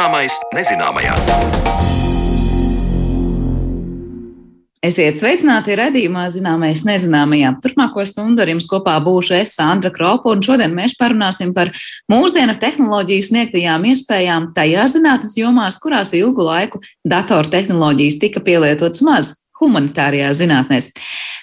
[0.00, 1.12] Zināmais nezināmajā.
[4.80, 7.50] Esiet sveicināti redzējumā, zināmais nezināmajā.
[7.60, 11.68] Turpmāko stundu ar jums kopā būšu es, Sandra Kropa, un šodien mēs parunāsim par
[12.08, 20.40] mūsdienu tehnoloģiju sniegtajām iespējām tajās zinātnes jomās, kurās ilgu laiku datortehnoloģijas tika pielietotas maz humanitārijās
[20.40, 20.90] zinātnēs.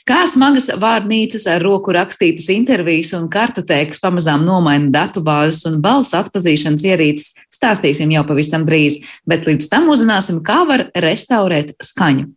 [0.07, 6.88] Kā smagas vārnīcas ar roku rakstītas intervijas un kartotēkas pamazām nomaina datubāzes un balss atpazīšanas
[6.88, 12.31] ierīces, stāstīsim jau pavisam drīz, bet līdz tam uzzināsim, kā var restaurēt skaņu.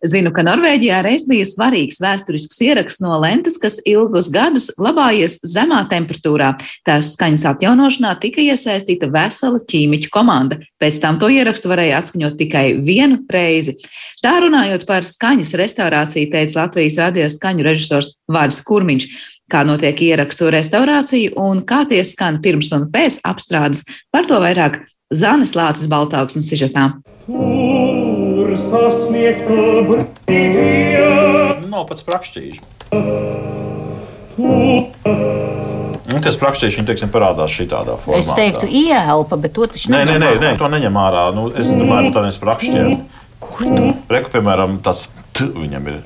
[0.00, 5.82] Zinu, ka Norvēģijā reiz bija svarīgs vēsturisks ieraksts no lentes, kas ilgus gadus glabājies zemā
[5.90, 6.54] temperatūrā.
[6.88, 10.56] Tās skaņas atjaunošanā tika iesaistīta vesela ķīmiķu komanda.
[10.80, 13.76] Pēc tam to ierakstu varēja atskaņot tikai vienu reizi.
[14.24, 19.08] Tā runājot par skaņas restaurāciju, teica Latvijas radio skaņu režisors Vārds Kurmiņš.
[19.50, 23.82] Kā notiek ierakstu restaurācija un kā tie skan pirms un pēc apstrādes,
[24.14, 24.80] par to vairāk
[25.12, 26.92] Zanes Lācis Baltāksnes sižetā.
[27.26, 28.09] Tur
[28.60, 29.56] sasniegta
[29.88, 30.66] brīdī.
[31.70, 32.62] Nav pats prakšķīši.
[36.10, 38.18] Nu, tas prakšķīši, teiksim, parādās šādā formā.
[38.18, 41.24] Es teiktu, ieelpa, bet to taču nē, nē, nē, nē, to neņem ārā.
[41.36, 43.00] Nu, es domāju, ka tā ir prakšķiem.
[44.10, 46.00] Reku, piemēram, tāds t viņam ir.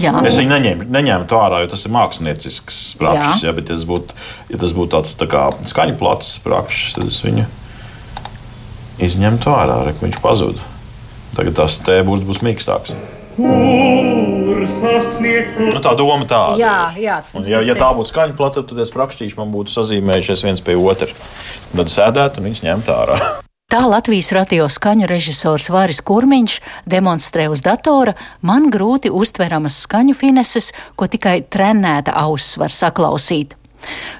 [0.00, 0.14] Jā.
[0.26, 3.44] Es viņu neņēmu, neņēmu to ārā, jo tas ir māksliniecisks prakšs.
[3.46, 4.18] Ja, bet, ja tas būtu,
[4.52, 7.46] ja tas būtu tāds tā kā skaņu plats prakšs, tad es viņu
[9.02, 10.71] izņemtu ārā, reku viņš pazuda.
[11.36, 12.92] Tagad tas te būs, būs mīkstāks.
[15.72, 16.58] Nu, tā doma tāda.
[16.60, 17.20] Jā, jā.
[17.34, 20.76] Un, ja, ja tā būtu skaņa plata, tad es praktiski man būtu sazīmējušies viens pie
[20.76, 21.08] otra.
[21.72, 23.16] Tad sēdētu un viņas ņemtu ārā.
[23.72, 26.58] Tā Latvijas radio skaņu režisors Vāris Kurmiņš
[26.92, 28.12] demonstrē uz datora
[28.44, 33.56] man grūti uztveramas skaņu fineses, ko tikai trenēta auss var saklausīt.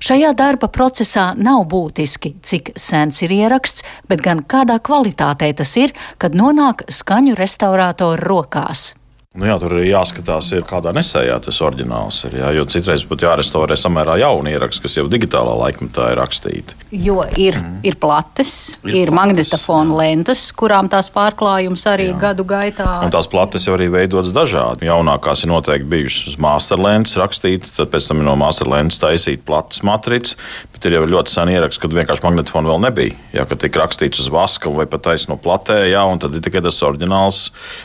[0.02, 5.94] Šajā darba procesā nav būtiski, cik sens ir ieraksts, bet gan kādā kvalitātē tas ir,
[6.18, 8.92] kad nonāk skaņu restaurātoru rokās.
[9.32, 12.34] Nu jā, tur ir jāskatās, ir kādā nesējā tas oriģināls ir.
[12.42, 16.76] Jā, jo citreiz būtu jārestaurē samērā jauni ieraksti, kas jau digitālā laikmetā ir rakstīti.
[16.92, 17.78] Jo ir, mm.
[17.88, 18.52] ir plates,
[18.84, 22.18] ir, ir magnetofona lentes, kurām tās pārklājums arī jā.
[22.26, 22.90] gadu gaitā.
[23.06, 24.90] Un tās plates jau arī veidotas dažādi.
[24.90, 30.36] Jaunākās ir noteikti bijušas uz masterlentes rakstītas, tad pēc tam no masterlentes taisīt plates matricas.
[30.82, 33.14] Bet ir jau ļoti seni ieraksti, kad vienkārši magnetofona vēl nebija.
[33.30, 36.58] Jā, kad tika rakstīts uz vaska vai pat taisno platē, jā, un tad ir tikai
[36.64, 37.38] tas oriģināls,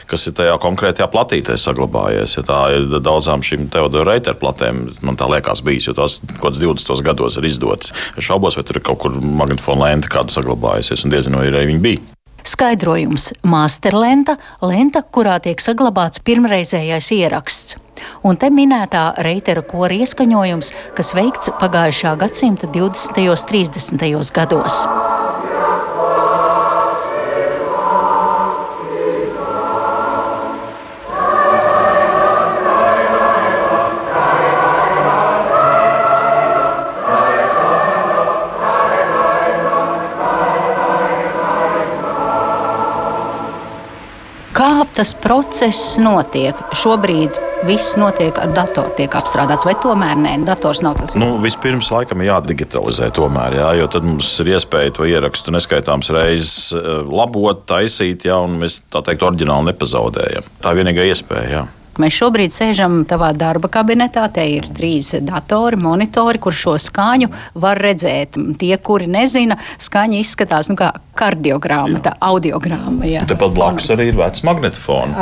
[0.10, 2.40] kas ir tajā konkrētajā platītē saglabājies.
[2.40, 6.48] Ja tā ir daudzām šīm Teodora Reitera platēm, man tā liekas, bijis, jo tās kaut
[6.48, 7.94] kāds 20 gados ir izdotas.
[8.18, 11.68] Es šaubos, vai tur ir kaut kur magnetofona lente kāda saglabājusies, un diezinu, vai arī
[11.76, 12.17] viņi bija.
[12.48, 17.76] Skaidrojums- masterlenta, lenta, kurā tiek saglabāts pirmreizējais ieraksts.
[18.24, 23.28] Un te minētā reitera kora ieskaņojums, kas veikts pagājušā gadsimta 20.
[23.28, 24.32] un 30.
[24.32, 25.17] gados.
[44.98, 46.58] Tas process notiek.
[46.76, 51.16] Šobrīd viss notiek ar datoru, tiek apstrādāts, vai tomēr nē, dators nav tas.
[51.18, 56.76] Nu, vispirms, laikam, jādigitalizē, tomēr, jā, jo tad mums ir iespēja to ierakstu neskaitāmas reizes
[56.78, 60.54] eh, labot, taisīt, jā, un mēs tā teikt, oriģināli nepazaudējam.
[60.62, 61.50] Tā ir vienīgā iespēja.
[61.54, 61.66] Jā.
[62.02, 64.28] Mēs šobrīd sēžam tavā darba kabinetā.
[64.34, 68.38] Te ir trīs datori, monitori, kur šo skaņu var redzēt.
[68.60, 73.08] Tie, kuri nezina, skaņa izskatās nu, kā kardiogramma, tā audiogramma.
[73.10, 73.26] Jā.
[73.30, 75.18] Tepat blakus arī ir vecs magnetofons,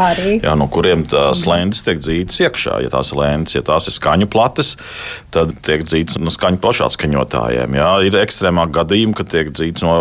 [0.59, 2.81] no kuriem tās lēnas tiek dzītas iekšā.
[2.85, 4.75] Ja tās ir lēnas, ja tās ir skaņu plates,
[5.35, 7.79] tad tiek dzītas no skaņu plašātskaņotājiem.
[7.79, 7.91] Jā.
[8.07, 9.95] Ir ekstrēmāk gadījumi, kad tiek dzītas no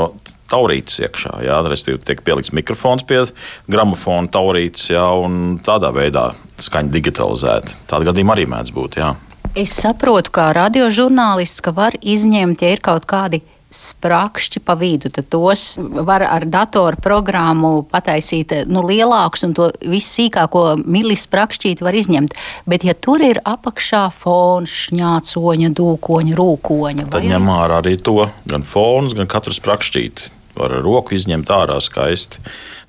[0.50, 1.38] taurītes iekšā.
[1.46, 3.22] Jā, respektīvi, tiek pielikts mikrofons pie
[3.70, 6.30] gramofona taurītes, jā, un tādā veidā
[6.62, 7.78] skaņa digitalizēta.
[7.90, 8.98] Tāda gadījuma arī mēdz būt.
[9.00, 9.14] Jā.
[9.54, 15.10] Es saprotu, kā radiožurnālists, ka var izņemt, ja ir kaut kādi sprakšķi pa vidu.
[15.14, 21.98] Tad tos var ar datoru programmu pataisīt nu, lielākus, un to visu sīkāko milisprakšķīti var
[21.98, 22.36] izņemt.
[22.70, 28.66] Bet, ja tur ir apakšā fons, šņācoņa, dūkoņa, rūkoņa, tad ņem ārā arī to gan
[28.66, 30.32] fons, gan katru sprakšķīti.
[30.54, 32.40] Var ar roku izņemt ārā skaisti.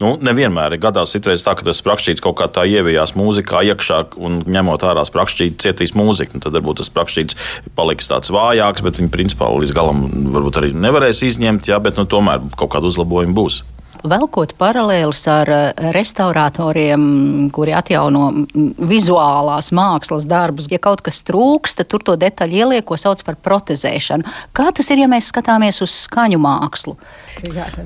[0.02, 4.02] Nu, nevienmēr ir gadās citreiz tā, ka tas sprakšķīts kaut kā tā ievijās mūzikā iekšā
[4.22, 6.36] un ņemot ārā sprakšķīti cietīs mūzika.
[6.36, 7.40] Nu, tad varbūt tas sprakšķīts
[7.78, 12.06] paliks tāds vājāks, bet viņi principā līdz galam varbūt arī nevarēs izņemt, jā, bet nu,
[12.10, 13.64] tomēr kaut kāda uzlabojuma būs.
[14.10, 17.06] Velkot paralēlus ar eh, restauratoriem,
[17.56, 18.28] kuri atjauno
[18.90, 23.38] vizuālās mākslas darbus, ja kaut kas trūks, tad tur to detaļu ieliek, ko sauc par
[23.42, 24.26] protezēšanu.
[24.56, 26.96] Kā tas ir, ja mēs skatāmies uz skaņu mākslu?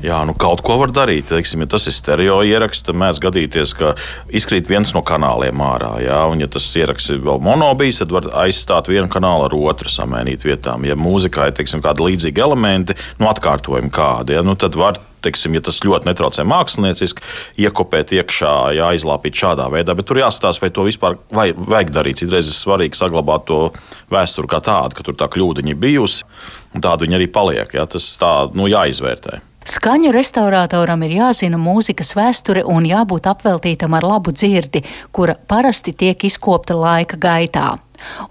[0.03, 1.29] Jā, nu kaut ko var darīt.
[1.29, 3.95] Teiksim, ja tas ir stereo ieraksts, tad mēdz gadīties, ka
[4.35, 5.95] izkrīt viens no kanāliem ārā.
[6.05, 9.91] Jā, un, ja tas ieraksts ir vēl monobijs, tad var aizstāt vienu kanālu ar otru,
[9.91, 10.85] samēnīt vietām.
[10.87, 15.57] Ja mūzikā ir teiksim, kādi līdzīgi elementi, nu, atkārtojumi kādi, ja, nu, tad var teiksim,
[15.57, 17.25] ja tas ļoti netraucē mākslinieciski,
[17.65, 19.95] iekopēt iekšā, jāizlāpīt šādā veidā.
[19.97, 22.21] Bet tur jāstāsta, vai to vispār vajag, vajag darīt.
[22.23, 23.59] Citreiz ir svarīgi saglabāt to
[24.13, 26.25] vēsturi kā tādu, ka tur tā kļūda bijusi,
[26.75, 27.75] un tāda viņa arī paliek.
[27.75, 27.85] Ja?
[27.89, 29.41] Tas tā nu, jāizvērtē.
[29.69, 34.81] Skaņu restauratoram ir jāzina mūzikas vēsture un jābūt apveltītam ar labu dzirdi,
[35.11, 37.75] kura parasti tiek izkopta laika gaitā.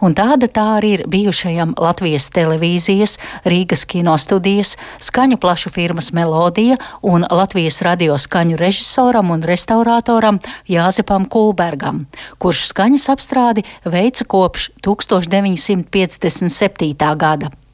[0.01, 3.19] Un tāda tā arī ir bijušajam Latvijas televīzijas,
[3.49, 10.39] Rīgas kinostudijas, skaņu plašu firmas Melodija un Latvijas radio skaņu režisoram un restauratoram
[10.69, 12.07] Jāzepam Kulbergam,
[12.39, 17.17] kurš skaņas apstrādi veica kopš 1957.
[17.17, 17.68] gada.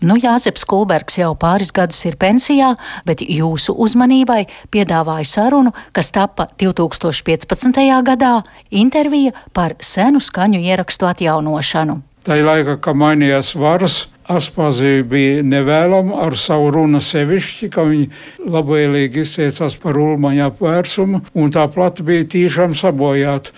[0.00, 2.74] Nu, Jāzeps Kulbergs jau pāris gadus ir pensijā,
[3.08, 8.02] bet jūsu uzmanībai piedāvāju sarunu, kas tappa 2015.
[8.02, 8.42] gadā-
[8.84, 12.02] intervija par senu skaņu ierakstu atjaunošanu.
[12.22, 14.06] Tā ir laika, kad mainījās varas.
[14.30, 18.06] Aspazija bija nevēlama ar savu runu sevišķi, ka viņi
[18.46, 23.50] labvēlīgi izteicās par ulmaņa apvērsumu, un tā plata bija tīšām sabojāta.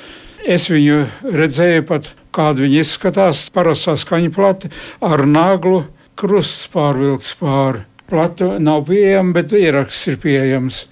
[0.45, 4.73] Es viņu redzēju pat, kāda viņa izskatās, parastā skaņa plati
[5.05, 5.85] ar naglu
[6.19, 7.84] krusts pārvilkts pāri.
[8.11, 10.84] Plata nav pieejama, bet ieraksts ir pieejams.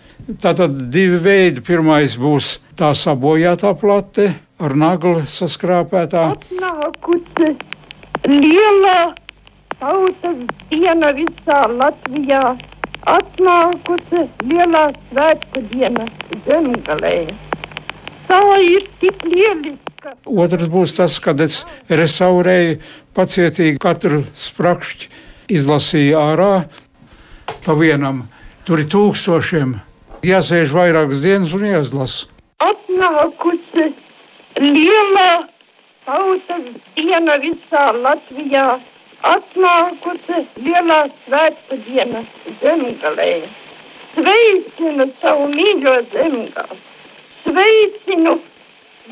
[0.42, 1.62] Tātad divi veidi.
[1.64, 4.28] Pirmais būs tā sabojātā plate
[4.62, 6.24] ar nagli saskrāpētā.
[6.36, 7.52] Atnākusi
[8.30, 9.12] liela
[9.78, 12.42] tautas diena visā Latvijā.
[13.12, 16.06] Atnākusi lielā svētku diena
[16.46, 17.16] zemgalē.
[18.32, 20.14] Tā ir tik lieliska.
[20.24, 21.58] Otrs būs tas, kad es
[21.92, 22.78] restaurēju
[23.12, 25.10] pacietīgi katru sprakšķi
[25.52, 26.52] izlasīju ārā
[27.66, 28.22] pa vienam.
[28.64, 29.74] Tur ir tūkstošiem.
[30.24, 32.30] Jāsēž vairākas dienas un jāizlasa.
[32.64, 33.90] Atnākusi
[34.62, 35.26] liela
[36.06, 38.78] tautas diena visā Latvijā.
[39.28, 42.24] Atnākusi lielā svētku diena
[42.62, 43.28] zemgalē.
[44.16, 46.80] Sveicinu savu mīļo zemgali.
[47.42, 48.38] Sveicinu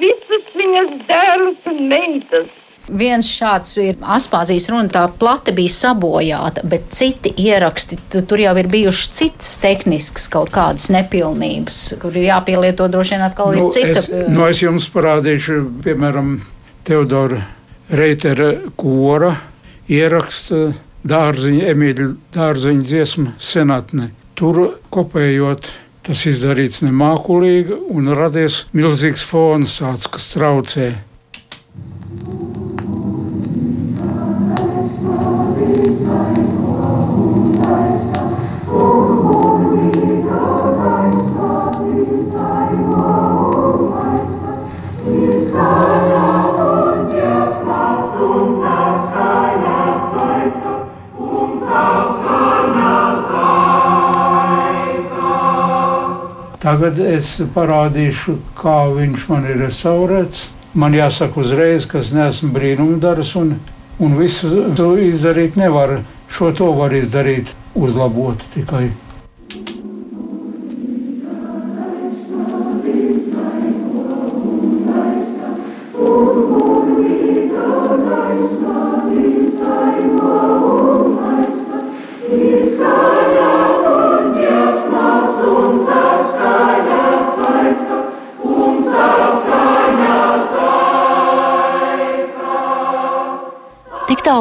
[0.01, 2.57] visus viņas dēlus un meitas
[2.91, 7.99] viens šāds ir Aspāzijas runa, tā plate bija sabojāta, bet citi ieraksti,
[8.29, 13.55] tur jau ir bijušas citas tehniskas kaut kādas nepilnības, kur ir jāpielieto droši vien atkal
[13.55, 14.03] nu, ir cita.
[14.03, 16.39] Es, nu, es jums parādīšu, piemēram,
[16.87, 17.43] Teodora
[17.91, 19.35] Reitera kora
[19.91, 20.71] ieraksta
[21.07, 24.11] dārziņa, Emīļa dārziņa dziesma senatne.
[24.39, 24.63] Tur
[24.95, 25.69] kopējot
[26.07, 30.91] tas izdarīts nemākulīgi un radies milzīgs fons tāds, kas traucē.
[56.81, 60.47] Tagad es parādīšu, kā viņš man ir restaurēts.
[60.73, 63.51] Man jāsaka uzreiz, ka es neesmu brīnumdars un,
[64.01, 65.99] un visu to izdarīt nevar.
[66.33, 68.87] Šo to var izdarīt, uzlabot tikai.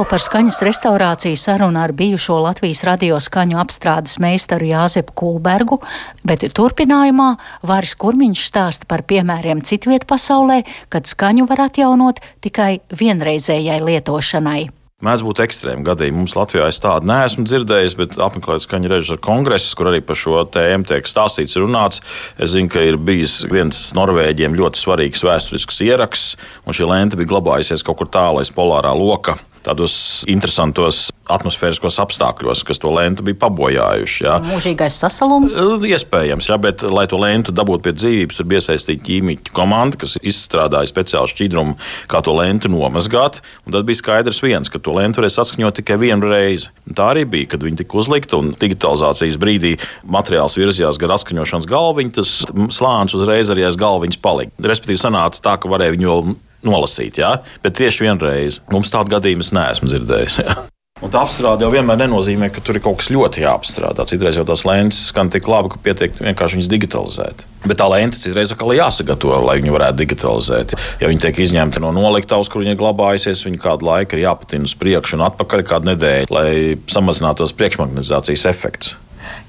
[0.09, 5.77] Par skaņas restaurāciju saruna ar bijušo Latvijas radio skaņu apstrādes meistaru Jāzepu Kulbergu,
[6.25, 7.35] bet turpinājumā
[7.69, 14.61] Vāris Kurmiņš stāsta par piemēriem citviet pasaulē, kad skaņu var atjaunot tikai vienreizējai lietošanai.
[15.05, 16.17] Mēdz būt ekstrēmi gadījumi.
[16.17, 20.41] Mums Latvijā es tādu neesmu dzirdējis, bet apmeklējot skaņu režisora kongresus, kur arī par šo
[20.51, 22.01] tēmu tiek stāstīts un runāts.
[22.35, 26.35] Es zinu, ka ir bijis viens norvēģiem ļoti svarīgs vēsturisks ieraksts,
[26.65, 29.93] un šī lente bija glabājusies kaut kur tālu aiz polārā loka tādos
[30.29, 34.23] interesantos atmosfēriskos apstākļos, kas to lentu bija pabojājuši.
[34.25, 34.37] Jā.
[34.47, 35.55] Mūžīgais sasalums.
[35.89, 40.89] Iespējams, jā, bet, lai to lentu dabūtu pie dzīvības, ir iesaistīta ķīmiķu komanda, kas izstrādāja
[40.89, 41.77] speciālu šķidrumu,
[42.09, 43.41] kā to lentu nomazgāt.
[43.65, 46.73] Un tad bija skaidrs viens, ka to lentu varēs atskaņot tikai vienu reizi.
[46.89, 49.75] Tā arī bija, kad viņi tika uzlikta un digitalizācijas brīdī
[50.09, 52.35] materiāls virzījās gar atskaņošanas galviņu, tas
[52.75, 54.55] slānis uzreiz arī aiz galviņas palika.
[54.65, 57.37] Respektīvi, sanāca tā, ka varēja viņu nolasīt, jā?
[57.63, 58.59] bet tieši vienreiz.
[58.73, 60.43] Mums tādu gadījumu es neesmu dzirdējis.
[60.43, 60.59] Jā.
[60.99, 64.03] Un tā apstrāde jau vienmēr nenozīmē, ka tur ir kaut kas ļoti jāapstrādā.
[64.09, 67.43] Citreiz jau tās lentes skan tik labi, ka pietiek vienkārši viņas digitalizēt.
[67.63, 70.75] Bet tā lente citreiz atkal jāsagatavo, lai viņu varētu digitalizēt.
[70.99, 74.67] Ja viņi tiek izņemti no noliktavas, kur viņi ir glabājusies, viņi kādu laiku ir jāpatina
[74.67, 76.49] uz priekšu un atpakaļ kādu nedēļu, lai
[76.91, 78.97] samazinātos priekšmagnetizācijas efekts.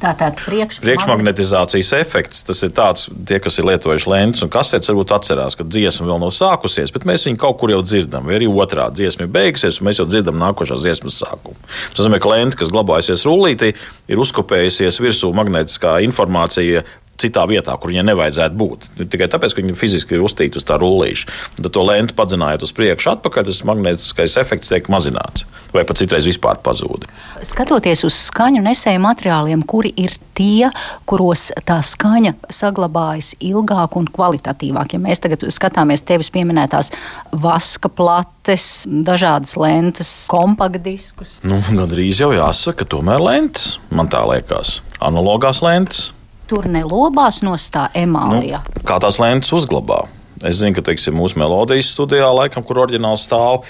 [0.00, 0.78] Tātad priekš...
[0.84, 5.66] priekšmagnetizācijas efekts, tas ir tāds, tie, kas ir lietojuši lentes un kasetes, varbūt atcerās, ka
[5.68, 8.28] dziesma vēl nav sākusies, bet mēs viņu kaut kur jau dzirdam.
[8.28, 11.58] Vai arī otrā dziesma ir beigusies, un mēs jau dzirdam nākošās dziesmas sākumu.
[11.92, 13.74] Tas nozīmē, ka lente, kas glabājusies rullītī,
[14.08, 16.84] ir uzkopējusies virsū magnetiskā informācija
[17.20, 18.88] citā vietā, kur viņai nevajadzētu būt.
[19.00, 21.28] Tikai tāpēc, ka viņa fiziski ir uztīta uz tā rullīša.
[21.60, 25.46] Tad to lentu padzinājot uz priekšu, atpakaļ, tas magnētiskais efekts tiek mazināts.
[25.74, 27.06] Vai pat citreiz vispār pazūd.
[27.46, 30.70] Skatoties uz skaņu nesēju materiāliem, kuri ir tie,
[31.08, 34.96] kuros tā skaņa saglabājas ilgāk un kvalitatīvāk.
[34.96, 36.90] Ja mēs tagad skatāmies tevis pieminētās
[37.30, 41.38] vaska plates, dažādas lentes, kompaktdiskus.
[41.46, 46.10] Nu, gandrīz jau jāsaka, tomēr lentes, man tā liekas, analogās lentes
[46.50, 48.64] tur nelobās no tā emālija.
[48.66, 50.04] Nu, kā tās lentes uzglabā?
[50.40, 53.66] Es zinu, ka teiksim, mūsu melodijas studijā, laikam, kur oriģināls stāv,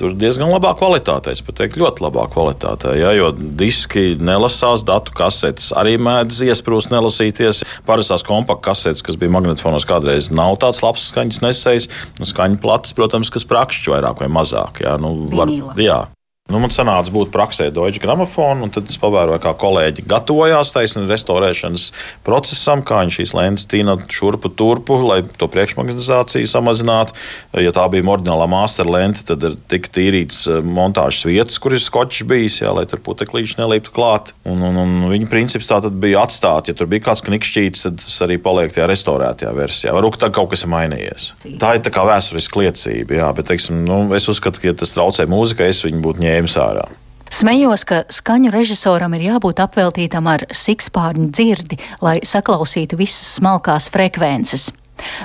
[0.00, 1.34] tur diezgan labā kvalitātē.
[1.36, 2.94] Es pat teiktu, ļoti labā kvalitātē.
[2.96, 7.62] Ja, jo diski nelasās, datu kasetes arī mēdz iesprūst, nelasīties.
[7.88, 11.90] Parastās kompakta kasetes, kas bija magnetofonos, kādreiz nav tāds labs skaņas nesējs.
[12.20, 14.82] Nu, skaņa plates, protams, kas prakšķi vairāk vai mazāk.
[14.84, 16.02] Ja, nu, var, jā,
[16.48, 21.10] Nu, man sanāca būt praksē Deutsche Gramofona, un tad es pavēroju, kā kolēģi gatavojās taisnība
[21.12, 21.82] restaurēšanas
[22.24, 27.12] procesam, kā viņi šīs lentes tīna šurpu turpu, lai to priekšmagnetizāciju samazinātu.
[27.60, 31.82] Ja tā bija oriģinālā master lente, tad ir tik tīrīts eh, montāžas vietas, kur ir
[31.84, 34.32] skočs bijis, jā, lai tur puteklīši nelīptu klāt.
[34.48, 38.00] Un, un, un viņa princips tā tad bija atstāt, ja tur bija kāds knikšķīts, tad
[38.00, 39.92] tas arī paliek tajā restaurētajā versijā.
[39.98, 41.28] Varbūt tā kaut kas ir mainījies.
[41.60, 44.96] Tā ir tā kā vēsturiska liecība, jā, bet teiksim, nu, es uzskatu, ka ja tas
[44.96, 46.86] traucē mūzikai, es viņu būtu ņēmis ņēmis ārā.
[47.28, 54.70] Smejos, ka skaņu režisoram ir jābūt apveltītam ar sikspārņu dzirdi, lai saklausītu visas smalkās frekvences.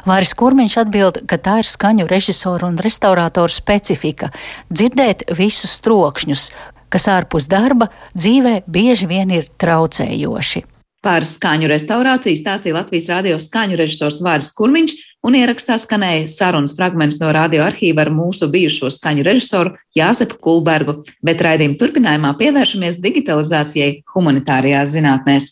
[0.05, 4.33] Vāris Kurmiņš atbild, ka tā ir skaņu režisoru un restaurātoru specifika-
[4.75, 6.51] dzirdēt visus trokšņus,
[6.89, 10.72] kas ārpus darba dzīvē bieži vien ir traucējoši.
[11.03, 14.93] Par skaņu restaurāciju stāstīja Latvijas radio skaņu režisors Vāris Kurmiņš,
[15.27, 21.43] un ierakstā skanēja sarunas fragments no radioarkīva ar mūsu bijušo skaņu režisoru Jāzepu Kulbergu, bet
[21.43, 25.51] raidījuma turpinājumā pievēršamies digitalizācijai humanitārajās zinātnēs.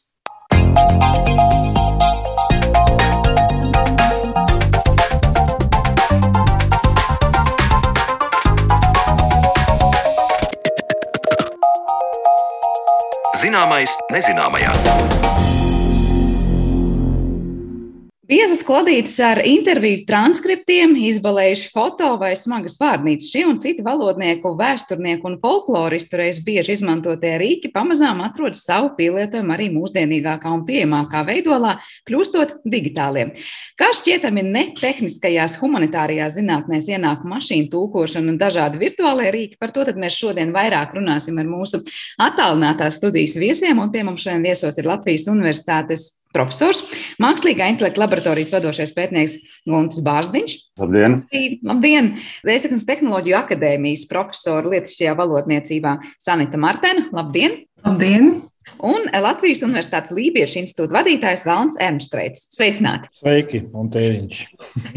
[13.41, 15.30] Zināmais nezināmajā.
[18.31, 23.27] Biezas kladītes ar interviju transkriptiem, izbalējuši foto vai smagas vārnīcas.
[23.27, 29.51] Šie un citi valodnieku, vēsturnieku un folkloristu reiz bieži izmantotie rīki pamazām atrod savu pielietojumu
[29.51, 31.73] arī mūsdienīgākā un pieejamākā veidolā,
[32.07, 33.33] kļūstot digitāliem.
[33.75, 40.15] Kā šķietami netehniskajās humanitārajās zinātnēs ienāk mašīnu tūkošana un dažādi virtuālie rīki, par to mēs
[40.23, 41.83] šodien vairāk runāsim ar mūsu
[42.15, 46.83] attālinātās studijas viesiem, un pie mums šodien viesos ir Latvijas Universitātes profesors,
[47.21, 49.37] mākslīgā intelekta laboratorijas vadošais pētnieks
[49.69, 50.57] Gunts Bārzdiņš.
[50.81, 51.17] Labdien!
[51.67, 52.13] Labdien!
[52.47, 57.09] Vēstures tehnoloģiju akadēmijas profesora lietišķajā valodniecībā Sanita Martena.
[57.15, 57.61] Labdien!
[57.85, 58.33] Labdien!
[58.81, 62.47] Un Latvijas Universitātes Lībiešu institūta vadītājs Valns Emstreits.
[62.55, 63.11] Sveicināti!
[63.19, 64.41] Sveiki, un tēriņš!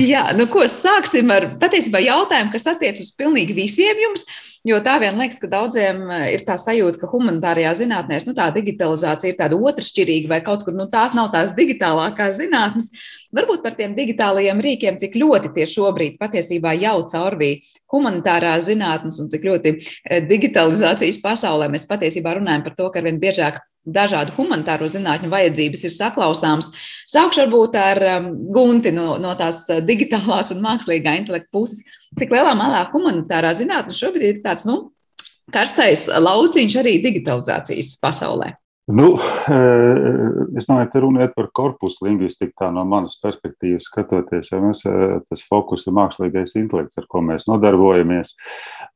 [0.00, 4.24] Jā, nu ko sāksim ar patiesībā jautājumu, kas attiec uz pilnīgi visiem jums.
[4.64, 8.46] Jo tā vien liekas, ka daudziem eh, ir tā sajūta, ka humanitārajā zinātnē nu, tā
[8.54, 12.88] digitalizācija ir tāda otršķirīga, vai kaut kur nu, tās nav tās digitālākās zinātnes.
[13.36, 17.60] Varbūt par tiem digitālajiem rīkiem, cik ļoti tie šobrīd patiesībā jau caurvīja
[17.92, 23.20] humanitārās zinātnes un cik ļoti eh, digitalizācijas pasaulē mēs patiesībā runājam par to, ka arvien
[23.20, 26.70] biežāk dažādu humanitāro zinātņu vajadzības ir saklausāmas.
[27.10, 31.84] Sākšu varbūt ar um, Gunti no, no tās eh, digitālās un mākslīgā intelekta puses
[32.18, 34.78] cik lielā mērā humanitārā zinātne šobrīd ir tāds nu,
[35.54, 38.54] karstais lauciņš arī digitalizācijas pasaulē?
[38.84, 39.14] Nu,
[40.58, 44.82] es domāju, ka runa ir par korpusu lingvistiku, tā no manas perspektīvas skatoties, jo mums
[44.84, 48.34] tas fokus ir mākslīgais intelekts, ar ko mēs nodarbojamies.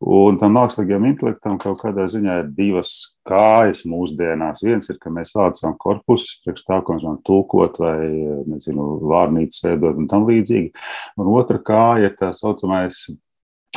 [0.05, 2.93] Un tam mākslīgajam intelektam kaut kādā ziņā ir divas
[3.29, 4.61] kājas mūsdienās.
[4.67, 7.97] Viens ir, ka mēs vācam korpusus, priekš tā, ko mēs varam tulkot vai,
[8.45, 10.69] nezinu, vārnīcas veidot un tam līdzīgi.
[11.17, 13.07] Un otra kāja ir tā saucamais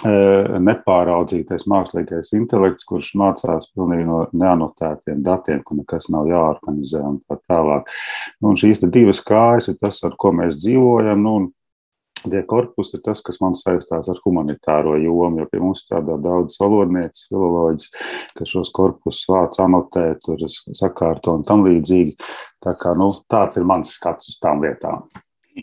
[0.04, 7.38] nepāraudzītais mākslīgais intelekts, kurš mācās pilnīgi no neanotētiem datiem, kur nekas nav jāorganizē un tā
[7.50, 7.90] tālāk.
[8.42, 11.22] Nu, un šīs divas kājas ir tas, ar ko mēs dzīvojam.
[11.22, 11.36] Nu,
[12.22, 16.60] Tie korpusi ir tas, kas man saistās ar humanitāro jomu, jo pie mums strādā daudz
[16.62, 17.90] valodnieces, filoloģis,
[18.38, 22.14] kas šos korpusus vāc, anotē, tur sakārto un tam līdzīgi.
[22.62, 25.08] Tā kā, nu, tāds ir mans skats uz tām lietām.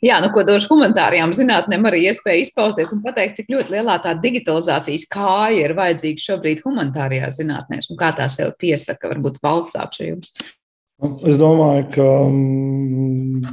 [0.04, 4.12] Jā, nu, ko došu humanitārajām zinātnēm, arī iespēja izpausties un pateikt, cik ļoti lielā tā
[4.20, 10.34] digitalizācijas kāja ir vajadzīga šobrīd humanitārajās zinātnēs un kā tā sev piesaka, varbūt valdsāpšu jums.
[10.98, 13.52] Es domāju, ka mm,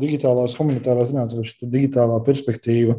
[0.00, 2.96] digitālās humanitārās zinātnīs, šī digitālā perspektīva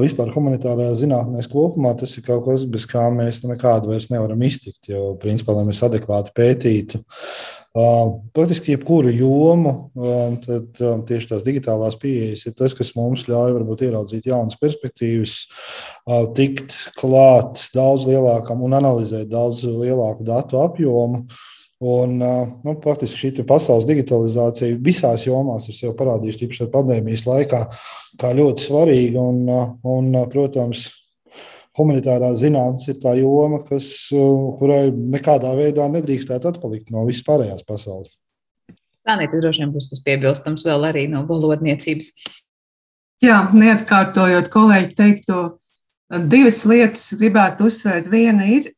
[0.00, 4.88] vispār humanitārajās zinātnēs kopumā, tas ir kaut kas, bez kā mēs nekādu vairs nevaram iztikt.
[4.88, 7.02] Jo, principā, lai mēs adekvāti pētītu
[7.76, 9.72] praktiski jebkuru jomu,
[10.46, 10.78] tad
[11.10, 15.34] tieši tās digitālās pieejas ir tas, kas mums ļauj varbūt ieraudzīt jaunas perspektīvas,
[16.38, 21.26] tikt klāt daudz lielākam un analizēt daudz lielāku datu apjomu.
[21.84, 22.14] Un,
[22.64, 27.58] nu, faktiski šī pasaules digitalizācija visās jomās ir sev parādījusi, īpaši pandēmijas laikā,
[28.16, 29.20] kā ļoti svarīga.
[29.20, 29.42] Un,
[29.84, 30.86] un, protams,
[31.76, 33.90] humanitārā zinātnē ir tā joma, kas,
[34.56, 38.14] kurai nekādā veidā nedrīkstētu atpalikt no visas pārējās pasaules.
[39.06, 42.10] Sanītis droši vien būs tas piebilstams vēl arī no valodniecības.
[43.24, 45.44] Jā, neatkārtojot kolēģi teikto,
[46.32, 48.10] divas lietas gribētu uzsvērt.
[48.12, 48.72] Viena ir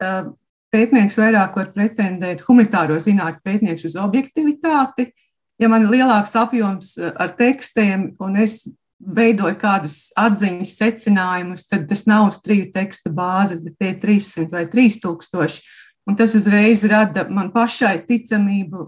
[0.74, 5.10] pētnieks vairāk var pretendēt, humanitāro zinātņu pētnieks uz objektivitāti.
[5.58, 8.62] Ja man ir lielāks apjoms eh, ar tekstiem, un es
[8.98, 14.50] veidoju kādas atziņas secinājumus, tad tas nav uz triju tekstu bāzes, bet tie ir 300
[14.54, 15.60] vai 3000.
[16.08, 18.86] Un tas uzreiz rada man pašai ticamību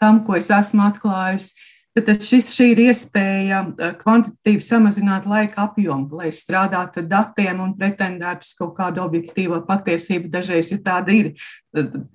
[0.00, 1.56] tam, ko es esmu atklājusi
[1.92, 7.74] Tad šis, šī ir iespēja eh, kvantitatīvi samazināt laika apjomu, lai strādātu ar datiem un
[7.76, 10.30] pretendētu uz kaut kādu objektīvo patiesību.
[10.32, 11.28] Dažreiz ir tāda ir,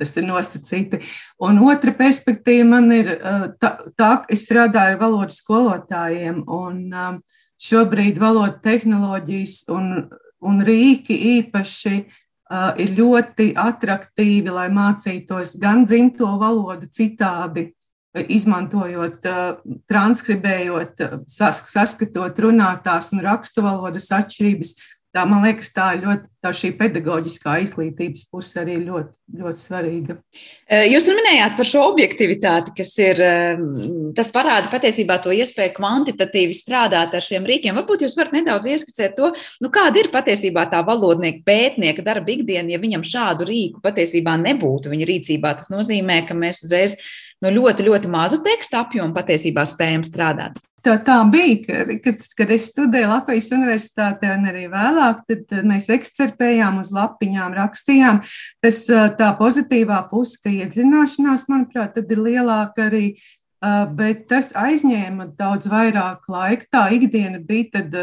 [0.01, 1.03] tas ir nosacīti.
[1.45, 7.39] Un otra perspektīva man ir eh, tā, ka es strādāju ar valodu skolotājiem, un eh,
[7.69, 10.07] šobrīd valodu tehnoloģijas un,
[10.41, 11.99] un rīki īpaši
[12.79, 17.65] ir ļoti attraktīvi, lai mācītos gan dzimto valodu citādi,
[18.25, 19.25] izmantojot,
[19.91, 24.77] transkribējot, saskatot runātās un rakstu valodas atšķirības.
[25.15, 29.07] Tā, man liekas, tā ir ļoti tā šī pedagoģiskā izglītības puse arī ļoti,
[29.39, 30.15] ļoti svarīga.
[30.91, 33.21] Jūs minējāt par šo objektivitāti, kas ir,
[34.19, 37.79] tas parāda patiesībā to iespēju kvantitatīvi strādāt ar šiem rīkiem.
[37.79, 39.31] Varbūt jūs varat nedaudz ieskicēt to,
[39.63, 44.91] nu, kāda ir patiesībā tā valodnieka pētnieka darba ikdiena, ja viņam šādu rīku patiesībā nebūtu
[44.93, 45.55] viņa rīcībā.
[45.63, 46.99] Tas nozīmē, ka mēs uzreiz
[47.43, 50.57] no ļoti, ļoti mazu tekstu apjomu patiesībā spējam strādāt.
[50.85, 56.77] Tā, tā bija, kad, kad es studēju Latvijas Universitātē un arī vēlāk, tad mēs ekscerpējām
[56.79, 58.21] uz lapiņām, rakstījām.
[58.63, 63.09] Tas tā pozitīvā puse, ka iedzināšanās, manuprāt, ir lielāka arī
[63.97, 66.67] bet tas aizņēma daudz vairāk laika.
[66.71, 67.95] Tā ikdiena bija tad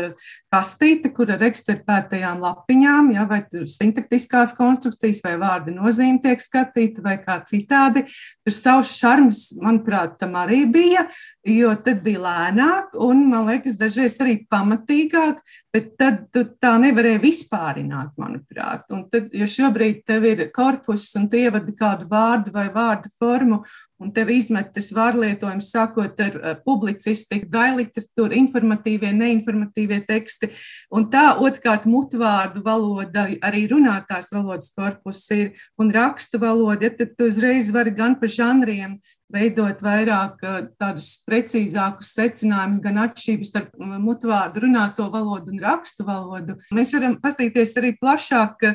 [0.53, 7.17] kastīte, kur ar ekscerpētajām lapiņām, ja, vai sintaktiskās konstrukcijas vai vārdu nozīme tiek skatīta vai
[7.23, 8.05] kā citādi.
[8.45, 11.07] Tur savs šarms, manuprāt, tam arī bija,
[11.47, 15.41] jo tad bija lēnāk un, man liekas, dažreiz arī pamatīgāk,
[15.75, 18.87] bet tad tu tā nevarēja vispārināt, manuprāt.
[18.95, 23.63] Un tad, ja šobrīd tev ir korpus un tie ievadi kādu vārdu vai vārdu formu,
[24.05, 30.51] un tev izmet tas vārlietojums, sākot ar uh, publicistiku, daļliteratūru, informatīvie, neinformatīvie teksti.
[30.95, 37.15] Un tā otrkārt mutvārdu valoda, arī runātās valodas korpus ir un rakstu valoda, ja tad
[37.19, 38.99] tu uzreiz vari gan pa žanriem
[39.35, 43.73] veidot vairāk uh, tādus precīzākus secinājumus, gan atšķirības starp
[44.05, 46.59] mutvārdu runāto valodu un rakstu valodu.
[46.75, 48.69] Mēs varam paskatīties arī plašāk,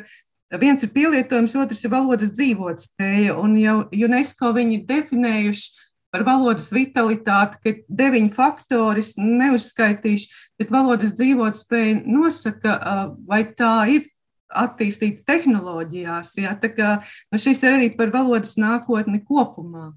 [0.58, 3.36] Viens ir pielietojums, otrs ir valodas dzīvotspēja.
[3.38, 12.00] Un jau UNESCO viņi definējuši par valodas vitalitāti, ka deviņi faktori neuzskaitīšu, bet valodas dzīvotspēja
[12.06, 12.80] nosaka,
[13.30, 14.08] vai tā ir
[14.50, 16.34] attīstīta tehnoloģijās.
[16.42, 16.96] Jā, tā kā,
[17.30, 19.92] nu šis ir arī par valodas nākotni kopumā.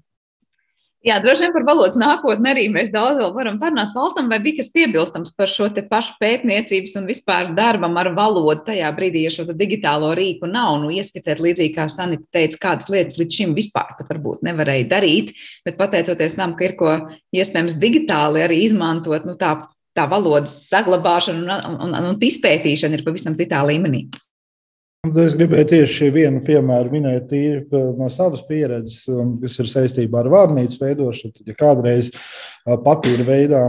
[1.03, 3.89] Jā, droši vien par valodas nākotni arī mēs daudz vēl varam parunāt.
[3.91, 8.63] Valtam, vai bija kas piebilstams par šo te pašu pētniecības un vispār darbam ar valodu
[8.69, 10.77] tajā brīdī, ja šo digitālo rīku nav?
[10.79, 15.35] Nu, ieskicēt līdzīgi, kā Sanita teica, kādas lietas līdz šim vispār pat varbūt nevarēja darīt,
[15.67, 16.95] bet pateicoties tam, ka ir ko
[17.35, 19.57] iespējams digitāli arī izmantot, nu tā,
[19.91, 24.07] tā valodas saglabāšana un, un, un, un izpētīšana ir pavisam citā līmenī.
[25.03, 27.33] Es gribēju tieši vienu piemēru minēt
[27.99, 29.01] no savas pieredzes,
[29.41, 31.33] kas ir saistībā ar vārnīcu veidošanu.
[31.35, 32.07] Tad, ja kādreiz
[32.85, 33.65] papīra veidā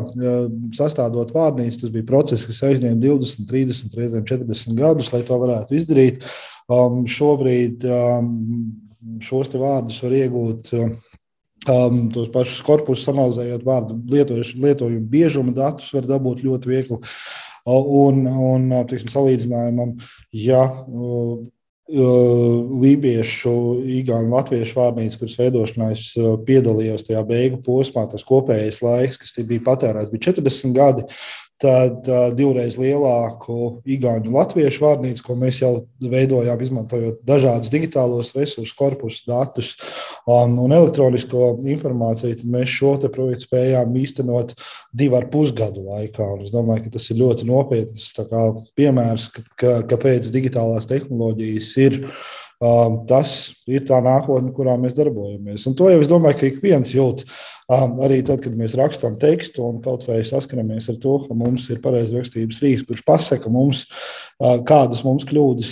[0.79, 5.75] sastādot vārnīcu, tas bija process, kas aizņēma 20, 30, reizēm 40 gadus, lai to varētu
[5.75, 6.23] izdarīt.
[6.71, 8.31] Um, šobrīd um,
[9.27, 10.71] šos vārdus var iegūt
[11.65, 16.99] Um, tos pašus korpusus analizējot, vārdu lietojumu biežumu datus var dabūt ļoti viegli.
[17.65, 19.95] Un, un tiksim, salīdzinājumam,
[20.37, 20.65] ja
[21.85, 23.55] lībiešu,
[24.01, 26.05] igauņu, latviešu vārnīcu, kuras veidošanā es
[26.49, 31.05] piedalījos tajā beigu posmā, tas kopējais laiks, kas bija patērēts, bija 40 gadi
[31.63, 38.33] tad uh, divreiz lielāku igauņu un latviešu vārnīcu, ko mēs jau veidojām, izmantojot dažādus digitālos
[38.35, 39.73] resursus, korpusus, datus
[40.27, 44.55] um, un elektronisko informāciju, tad mēs šo projektu spējām īstenot
[44.93, 46.27] divu ar pusgadu laikā.
[46.37, 48.11] Un es domāju, ka tas ir ļoti nopietns
[48.79, 52.01] piemērs, ka, kāpēc digitālās tehnoloģijas ir.
[52.65, 55.67] Um, tas ir tā nākotne, kurā mēs darbojamies.
[55.69, 57.25] Un to jau es domāju, ka ik viens jūt.
[57.27, 61.71] Uh, Arī tad, kad mēs rakstām tekstu un kaut vai saskaramies ar to, ka mums
[61.73, 63.87] ir pareizrakstības rīks, kurš pasaka mums,
[64.69, 65.71] kādas mums kļūdas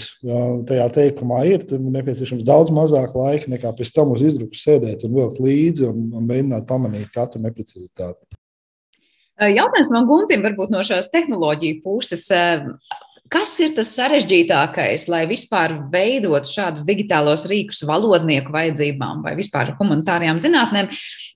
[0.71, 5.05] tajā teikumā ir, tad ir nepieciešams daudz mazāk laika nekā pēc tam uz izdruku sēdēt
[5.05, 8.41] un vilkt līdzi un, un mēģināt pamanīt katru neprecizitāti.
[9.53, 12.25] Jautājums man Guntim, varbūt no šās tehnoloģiju puses.
[13.33, 20.40] Kas ir tas sarežģītākais, lai vispār veidot šādus digitālos rīkus valodnieku vajadzībām vai vispār humanitārajām
[20.42, 20.90] zinātnēm?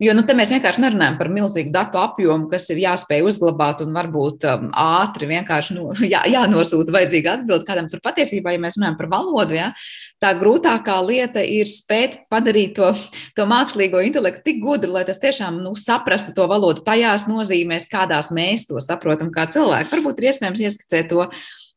[0.05, 3.97] Jo nu, te mēs vienkārši nerunājam par milzīgu datu apjomu, kas ir jāspēj uzglabāt un
[3.97, 7.89] varbūt um, ātri vienkārši nu, jā, jānosūta vajadzīga atbilde kādam.
[7.89, 9.73] Tur patiesībā, ja mēs runājam par valodu, ja,
[10.21, 12.93] tā grūtākā lieta ir spēt padarīt to,
[13.39, 18.29] to mākslīgo intelektu tik gudru, lai tas tiešām nu, saprastu to valodu tajās nozīmēs, kādās
[18.37, 19.95] mēs to saprotam kā cilvēki.
[19.97, 21.31] Varbūt ir iespējams ieskicēt to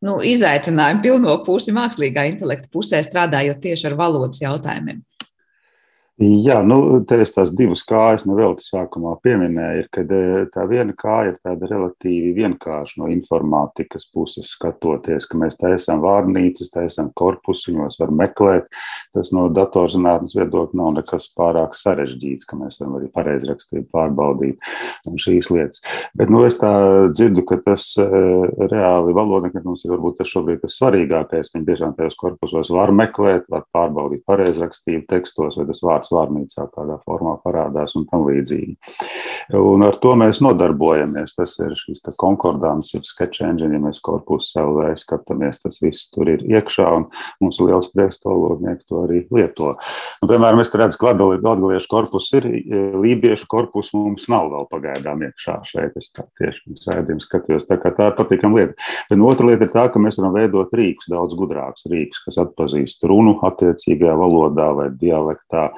[0.06, 5.02] nu, izaicinājumu pilno pusi mākslīgā intelekta pusē, strādājot tieši ar valodas jautājumiem?
[6.20, 10.66] Jā, nu, te es tās divas kājas no vēl tas sākumā pieminēju, ka e, tā
[10.68, 17.14] viena kāja ir tāda relatīvi vienkārša no informātikas puses skatoties, ka mēs taisām vārnīcas, taisām
[17.16, 18.68] korpusu, viņos var meklēt.
[19.16, 25.16] Tas no datorzinātnes viedokļa nav nekas pārāk sarežģīts, ka mēs varam arī pareizrakstību pārbaudīt un
[25.24, 25.86] šīs lietas.
[26.20, 26.74] Bet, nu, es tā
[27.14, 28.10] dzirdu, ka tas e,
[28.66, 31.56] reāli valodnieki mums ir varbūt tas šobrīd tas svarīgākais.
[31.56, 37.00] Viņi tiešām tajos korpusos var meklēt, var pārbaudīt pareizrakstību tekstos vai tas vārds vārnīcā kādā
[37.06, 38.76] formā parādās un tam līdzīgi.
[39.60, 41.34] Un ar to mēs nodarbojamies.
[41.38, 46.30] Tas ir šīs konkordants, jeb sketch engine, ja mēs korpusu LV skatāmies, tas viss tur
[46.30, 47.08] ir iekšā un
[47.42, 49.74] mums ir liels prieks to lodnieki to arī lieto.
[50.22, 52.48] Un, piemēram, es redzu, ka latgaliešu korpus ir,
[53.00, 55.98] lībiešu korpus mums nav vēl pagaidām iekšā šeit.
[56.00, 58.90] Es tā tieši sēdījums skatījos, tā kā tā ir patīkama lieta.
[59.10, 63.06] Bet otra lieta ir tā, ka mēs varam veidot rīkus, daudz gudrākus rīkus, kas atpazīst
[63.10, 65.70] runu attiecīgajā valodā vai dialektā.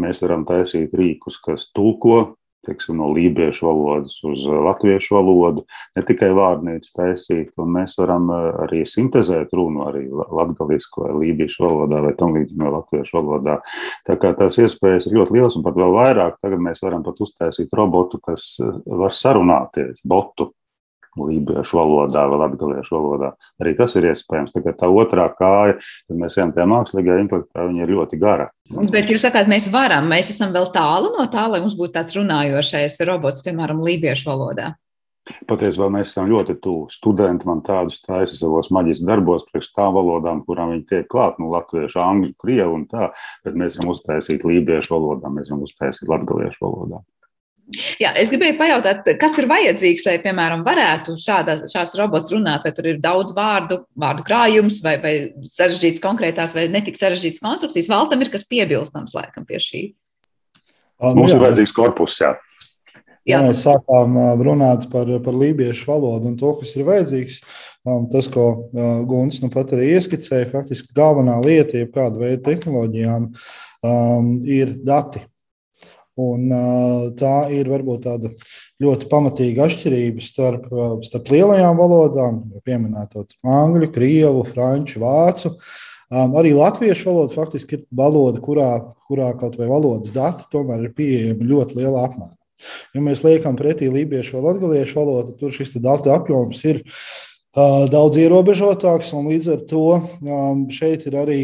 [0.00, 2.34] Mēs varam taisīt rīkus, kas tulko
[2.66, 5.64] teiksim, no lībiešu valodas uz latviešu valodu,
[5.96, 11.66] ne tikai vārnīcu taisīt, un mēs varam eh, arī sintezēt runu arī latgalisko vai lībiešu
[11.66, 13.60] valodā vai tam līdzīgi no latviešu valodā.
[14.08, 17.20] Tā kā tās iespējas ir ļoti lielas un pat vēl vairāk, tagad mēs varam pat
[17.24, 20.52] uztaisīt robotu, kas eh, var sarunāties, botu
[21.18, 23.32] lībiešu valodā vai latgaliešu valodā.
[23.62, 24.54] Arī tas ir iespējams.
[24.54, 28.48] Tā, tā otrā kāja, kad mēs ejam tajā mākslīgajā intelektā, viņa ir ļoti gara.
[28.92, 32.16] Bet jūs sakāt, mēs varam, mēs esam vēl tālu no tā, lai mums būtu tāds
[32.18, 34.74] runājošais robots, piemēram, lībiešu valodā.
[35.48, 36.88] Patiesībā mēs esam ļoti tuvu.
[36.92, 41.48] Studenti man tādus taisa savos maģistra darbos, priekš tām valodām, kurām viņi tiek klāt, nu,
[41.54, 43.08] latviešu, angļu, krievu un tā,
[43.46, 47.00] bet mēs varam uztaisīt lībiešu valodā, mēs varam uztaisīt latgaliešu valodā.
[47.96, 52.74] Jā, es gribēju pajautāt, kas ir vajadzīgs, lai, piemēram, varētu šādas, šās robots runāt, vai
[52.76, 55.14] tur ir daudz vārdu, vārdu krājums, vai, vai
[55.48, 57.88] sarežģīts konkrētās, vai netik sarežģīts konstrukcijas.
[57.88, 59.84] Valtam ir kas piebilstams, laikam, pie šī.
[61.04, 61.38] Mums jā.
[61.38, 62.34] ir vajadzīgs korpus, jā.
[63.24, 67.38] Jā, mēs sākām runāt par, par lībiešu valodu un to, kas ir vajadzīgs.
[68.12, 68.48] Tas, ko
[69.08, 73.30] Gunts nu pat arī ieskicēja, faktiski galvenā lieta, jeb kāda veida tehnoloģijām,
[73.88, 75.24] um, ir dati.
[76.14, 76.46] Un,
[77.18, 78.28] tā ir varbūt tāda
[78.82, 80.68] ļoti pamatīga atšķirība starp,
[81.02, 85.56] starp lielajām valodām, pieminētot angļu, krievu, franču, vācu.
[86.14, 88.70] Um, arī latviešu valoda faktiski ir valoda, kurā,
[89.08, 92.34] kurā kaut vai valodas dati tomēr ir pieejami ļoti lielā apmērā.
[92.94, 98.20] Ja mēs liekam pretī lībiešu vai latviešu valodu, tad šis datu apjoms ir uh, daudz
[98.22, 101.40] ierobežotāks, līdz ar to um, šeit ir arī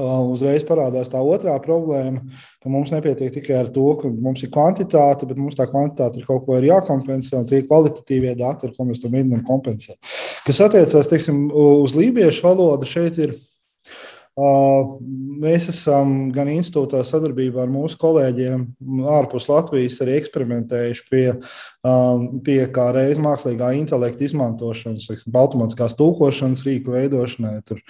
[0.00, 2.22] uzreiz parādās tā otrā problēma,
[2.62, 6.26] ka mums nepietiek tikai ar to, ka mums ir kvantitāte, bet mums tā kvantitāte ir
[6.26, 9.98] kaut ko jākompensē, un tie kvalitatīvie dati, ar ko mēs to mēģinām kompensēt.
[10.46, 13.36] Kas attiecās teiksim, uz lībiešu valodu, šeit ir
[14.32, 18.62] Mēs esam gan institūtā sadarbībā ar mūsu kolēģiem
[19.12, 21.26] ārpus Latvijas arī eksperimentējuši pie,
[22.46, 27.84] pie kā reiz mākslīgā intelekta izmantošanas, automātiskās tūkošanas rīku veidošanai, tur,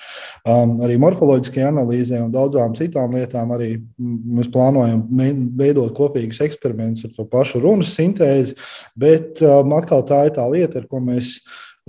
[0.83, 3.55] arī morfoloģiskajai analīzē un daudzām citām lietām.
[3.55, 5.07] Arī mēs plānojam
[5.63, 8.59] veidot kopīgus eksperimentus ar to pašu runas sintēzi,
[8.99, 11.37] bet atkal tā ir tā lieta, ar ko mēs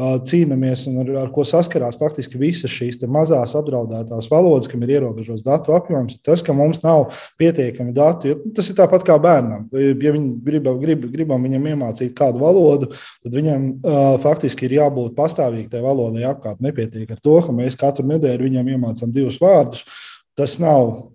[0.02, 5.44] cīnāmies un ar, ar ko saskarās faktiski visas šīs mazās apdraudētās valodas, kam ir ierobežots
[5.46, 8.34] datu apjoms, tas, ka mums nav pietiekami dati.
[8.56, 9.68] Tas ir tāpat kā bērnam.
[9.74, 12.90] Ja viņi grib, grib, gribam viņam iemācīt kādu valodu,
[13.22, 16.64] tad viņam uh, faktiski ir jābūt pastāvīgi tai valodai apkārt.
[16.64, 19.86] Nepietiek ar to, ka mēs katru nedēļu viņam iemācām divus vārdus.
[20.34, 21.12] Tas nav,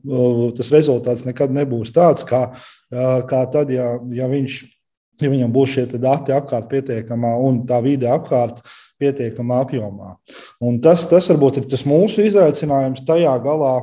[0.54, 2.52] tas rezultāts nekad nebūs tāds, kā,
[3.26, 4.60] kā tad, ja, ja viņš
[5.22, 8.62] ja viņam būs šie dati apkārt pietiekamā un tā vide apkārt
[8.98, 10.14] pietiekamā apjomā.
[10.64, 13.74] Un tas, tas varbūt ir tas mūsu izaicinājums tajā galā,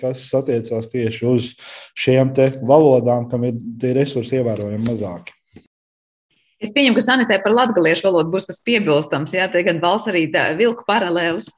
[0.00, 1.54] kas attiecās tieši uz
[1.98, 5.36] šiem valodām, kam ir tie resursi ievērojami mazāki.
[6.64, 9.34] Es pieņemu, ka sanitē par latviešu valodu būs kas piebilstams.
[9.36, 11.50] Jā, te gan valsts arī vilku paralēlis.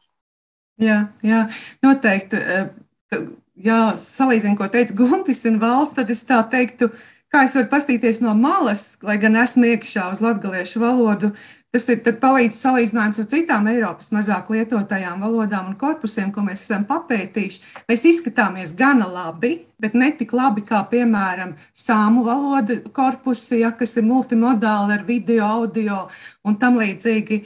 [0.82, 1.46] Jā, jā,
[1.84, 2.40] noteikti.
[3.56, 7.68] Jā, salīdzinot, ko teica Guntis un valsts, tad es tā teiktu, uh, kā es varu
[7.72, 11.32] pastīties no malas, lai gan esmu iekšā uz latviešu valodu,
[11.74, 16.86] Tas ir palīdz salīdzinājums ar citām Eiropas mazāk lietotajām valodām un korpusiem, ko mēs esam
[16.88, 17.62] papētījuši.
[17.90, 19.50] Mēs izskatāmies gana labi,
[19.82, 25.48] bet ne tik labi kā, piemēram, sāmu valoda korpusi, ja, kas ir multimodāli ar video,
[25.58, 25.98] audio
[26.46, 27.42] un tam līdzīgi.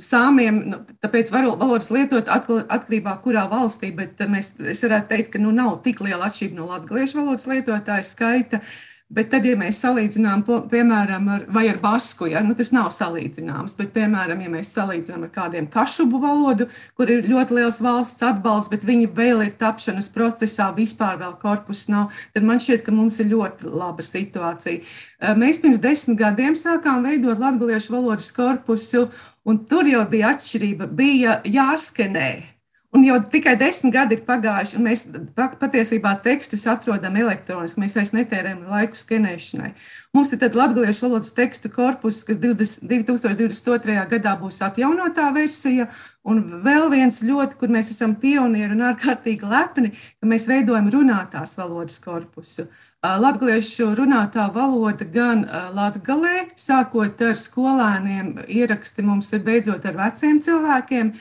[0.00, 5.52] Sāmiem, nu, tāpēc valodas lietot atkarībā kurā valstī, bet mēs, es varētu teikt, ka nu,
[5.52, 8.62] nav tik liela atšķirība no latviešu valodas lietotāju skaita.
[9.10, 13.49] Bet tad, ja mēs salīdzinām, piemēram, ar, vai ar basku, ja, nu, tas nav salīdzināms,
[13.78, 18.70] bet, piemēram, ja mēs salīdzinām ar kādiem kašubu valodu, kur ir ļoti liels valsts atbalsts,
[18.72, 23.20] bet viņi vēl ir tapšanas procesā, vispār vēl korpus nav, tad man šķiet, ka mums
[23.22, 24.84] ir ļoti laba situācija.
[25.40, 29.08] Mēs pirms desmit gadiem sākām veidot latviešu valodas korpusu,
[29.44, 32.59] un tur jau bija atšķirība, bija jāskenē
[32.90, 35.04] Un jau tikai desmit gadi ir pagājuši, un mēs
[35.36, 37.78] patiesībā tekstus atrodam elektroniski.
[37.84, 39.68] Mēs vairs netērējam laiku skenēšanai.
[40.16, 43.94] Mums ir latviešu valodas tekstu korpus, kas 20, 2022.
[44.10, 45.86] gadā būs atjaunotā versija,
[46.26, 51.54] un vēl viens ļoti, kur mēs esam pionieri un ārkārtīgi lepni, ka mēs veidojam runātās
[51.60, 52.66] valodas korpusu.
[53.06, 61.14] Latviešu runātā valoda gan latgalē, sākot ar skolēniem, ieraksti mums ir beidzot ar veciem cilvēkiem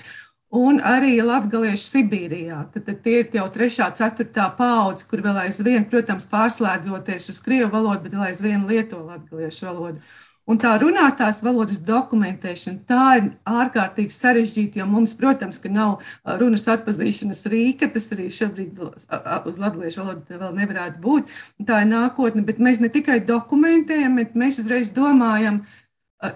[0.56, 2.64] un arī latgalieši Sibīrijā.
[2.74, 7.72] Tad, tad tie ir jau trešā, ceturtā paudze, kur vēl aizvien, protams, pārslēdzoties uz krievu
[7.76, 10.02] valodu, bet vēl aizvien lieto latgaliešu valodu.
[10.50, 16.00] Un tā runātās valodas dokumentēšana, tā ir ārkārtīgi sarežģīta, jo mums, protams, nav
[16.40, 21.30] runas atpazīšanas rīka, tas arī šobrīd uz latviešu valodu vēl nevarētu būt.
[21.70, 25.62] Tā ir nākotne, bet mēs ne tikai dokumentējam, bet mēs uzreiz domājam,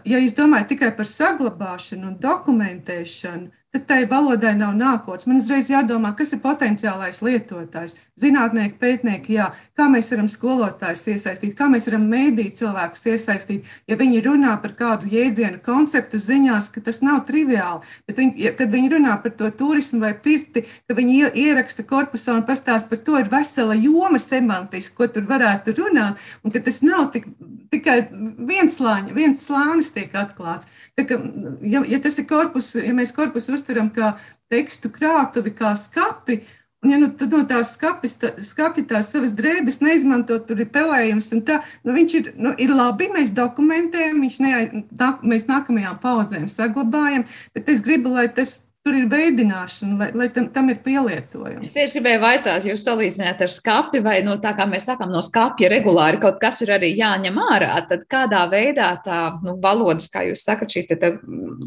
[0.06, 5.26] ja jūs domājat tikai par saglabāšanu un dokumentēšanu, tad tai valodai nav nākotnes.
[5.30, 7.98] Man uzreiz jādomā, kas ir potenciālais lietotājs.
[8.22, 13.70] Zinātnieki, pētnieki, jā, kā mēs varam skolotājus iesaistīt, kā mēs varam mēdīt cilvēkus iesaistīt.
[13.90, 18.54] Ja viņi runā par kādu jēdzienu, konceptu ziņās, ka tas nav triviāli, bet viņi, ja,
[18.58, 23.02] kad viņi runā par to turismu vai pirti, ka viņi ieraksta korpusā un pastāst par
[23.06, 27.30] to, ir vesela joma semantiski, ko tur varētu runāt, un ka tas nav tik,
[27.74, 30.70] tikai viens slānis, viens slānis tiek atklāts.
[30.98, 31.18] Tā, ka,
[31.66, 34.16] ja, ja tas ir korpus, ja mēs korpusu uztveram kā
[34.54, 36.44] tekstu krātuvi, kā skapi.
[36.84, 41.32] Ja nu, no tās skapis, tā, skapi tās savas drēbes neizmanto, tur ir pelējums.
[41.48, 44.64] Tā, nu, viņš ir, nu, ir labi, mēs dokumentējam, viņš neai,
[45.00, 47.24] tā, mēs nākamajām paudzēm saglabājam,
[47.56, 51.70] bet es gribu, lai tas Tur ir veidināšana, lai, lai tam, tam ir pielietojums.
[51.70, 55.22] Es tieši gribēju vaicāt, jūs salīdzināt ar skapi, vai no tā, kā mēs sakām, no
[55.24, 57.78] skapja regulāri kaut kas ir arī jāņem ārā.
[57.88, 61.00] Tad kādā veidā tā nu, valodas, kā jūs sakat, šī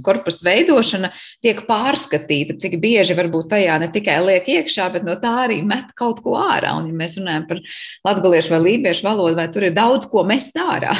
[0.04, 5.32] korpusa veidošana tiek pārskatīta, cik bieži varbūt tajā ne tikai liek iekšā, bet no tā
[5.46, 6.76] arī met kaut ko ārā.
[6.76, 7.64] Un, ja mēs runājam par
[8.10, 10.92] latgaliešu vai lībiešu valodu, vai tur ir daudz ko mest ārā?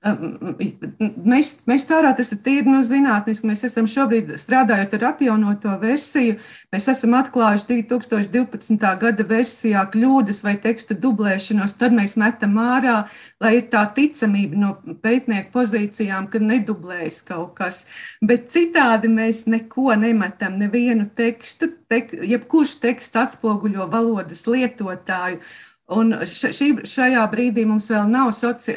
[0.00, 3.44] Mēs, mēs tādā tas ir tīri no zinātniski.
[3.50, 6.38] Mēs esam šobrīd strādājot ar atjaunoto versiju.
[6.72, 8.80] Mēs esam atklājuši 2012.
[9.02, 11.76] gada versijā kļūdas vai tekstu dublēšanos.
[11.76, 12.96] Tad mēs metam ārā,
[13.44, 14.72] lai ir tā ticamība no
[15.04, 17.84] pētnieku pozīcijām, ka nedublējas kaut kas.
[18.24, 21.74] Bet citādi mēs neko nemetam, nevienu tekstu.
[21.90, 25.42] Tek, jebkurš teksts atspoguļo valodas lietotāju.
[25.90, 28.76] Un šī, šajā brīdī mums vēl nav soci,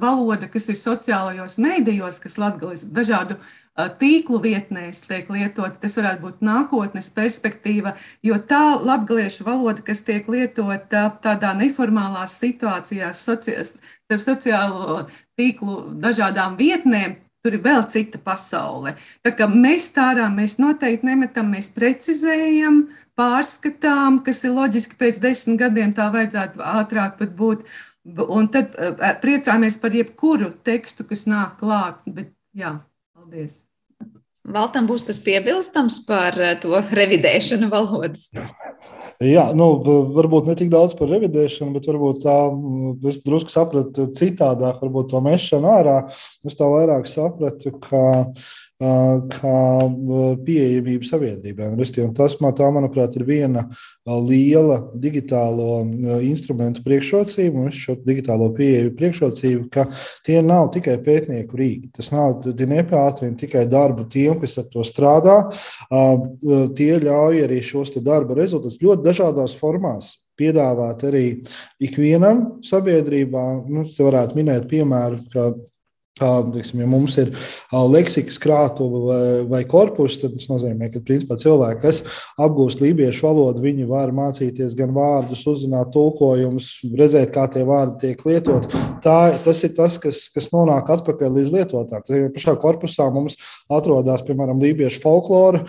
[0.00, 3.36] valoda, kas ir sociālajos mēdījos, kas latgalis dažādu
[4.00, 5.76] tīklu vietnēs tiek lietota.
[5.82, 13.24] Tas varētu būt nākotnes perspektīva, jo tā latgaliešu valoda, kas tiek lietota tādā neformālās situācijās,
[14.10, 15.02] sociālo
[15.36, 18.94] tīklu dažādām vietnēm, Tur ir vēl cita pasaule.
[19.24, 22.82] Tā kā mēs tādā mēs noteikti nemetam, mēs precizējam,
[23.16, 27.64] pārskatām, kas ir loģiski pēc desmit gadiem, tā vajadzētu ātrāk pat būt.
[28.26, 32.04] Un tad eh, priecājamies par jebkuru tekstu, kas nāk klāt.
[32.04, 32.78] Bet, jā,
[33.16, 33.62] paldies!
[34.48, 38.30] Valtam būs kas piebilstams par eh, to revidēšanu valodas.
[39.20, 39.66] Jā, nu,
[40.16, 42.36] varbūt ne tik daudz par revidēšanu, bet varbūt tā,
[43.10, 45.96] es drusku sapratu citādāk, varbūt to mešanu ārā.
[46.48, 48.00] Es tā vairāk sapratu, ka
[48.80, 49.56] kā
[50.46, 51.66] pieejamība sabiedrībai.
[52.16, 53.66] Tas, tā, manuprāt, ir viena
[54.08, 55.82] liela digitālo
[56.24, 59.84] instrumentu priekšrocība, un šo digitālo pieeju priekšrocību, ka
[60.26, 61.90] tie nav tikai pētnieku rīki.
[61.98, 65.36] Tas nav nepātrina tikai darbu tiem, kas ar to strādā.
[66.76, 71.26] Tie ļauj arī šos darba rezultātus ļoti dažādās formās piedāvāt arī
[71.84, 73.44] ikvienam sabiedrībā.
[73.68, 75.50] Nu, varētu minēt piemēru, ka
[76.18, 77.30] Teiksim, ja mums ir
[77.70, 82.00] leksikas krātuve vai, vai korpus, tad tas nozīmē, ka principā, cilvēki, kas
[82.40, 86.68] apgūst lībiešu valodu, viņi var mācīties gan vārdus, uzzināt tulkojumus,
[86.98, 88.68] redzēt, kā tie vārdi tiek lietot.
[89.00, 92.28] Tā, tas ir tas, kas, kas nonāk atpakaļ līdz lietotājiem.
[92.36, 93.38] Pašā korpusā mums
[93.72, 95.62] atrodas, piemēram, lībiešu folklora,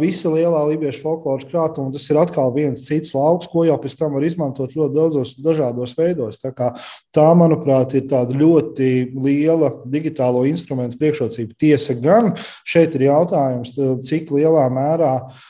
[0.00, 3.98] visa lielā lībiešu folkloras krātuve, un tas ir atkal viens cits lauks, ko jau pēc
[3.98, 6.40] tam var izmantot ļoti daudzos dažādos veidos.
[6.40, 6.70] Tā, kā,
[7.14, 11.56] tā manuprāt, ir tāda ļoti liela digitālo instrumentu priekšrocība.
[11.60, 12.32] Tiesa gan
[12.64, 13.76] šeit ir jautājums,
[14.08, 15.46] cik lielā mērā uh,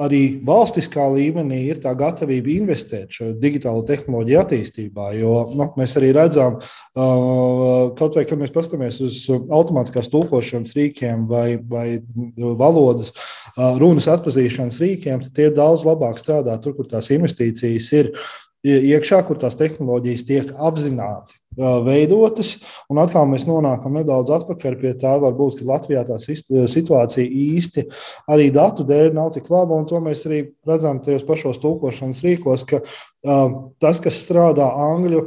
[0.00, 5.10] arī valstiskā līmenī ir tā gatavība investēt šo digitālo tehnoloģiju attīstībā.
[5.18, 11.26] Jo nu, mēs arī redzam, uh, kaut vai kad mēs paskatāmies uz automātiskās tulkošanas rīkiem
[11.30, 11.86] vai, vai
[12.34, 18.14] valodas uh, runas atpazīšanas rīkiem, tad tie daudz labāk strādā tur, kur tās investīcijas ir
[18.64, 21.38] iekšā, kur tās tehnoloģijas tiek apzināti
[21.84, 22.56] veidotas.
[22.90, 27.86] Un atkal mēs nonākam nedaudz atpakaļ pie tā, varbūt, Latvijā tā situācija īsti
[28.32, 29.78] arī datu dēļ nav tik laba.
[29.90, 32.82] To mēs arī redzam tajos pašos tulkošanas rīkos, ka
[33.22, 35.26] tas, kas strādā angļu,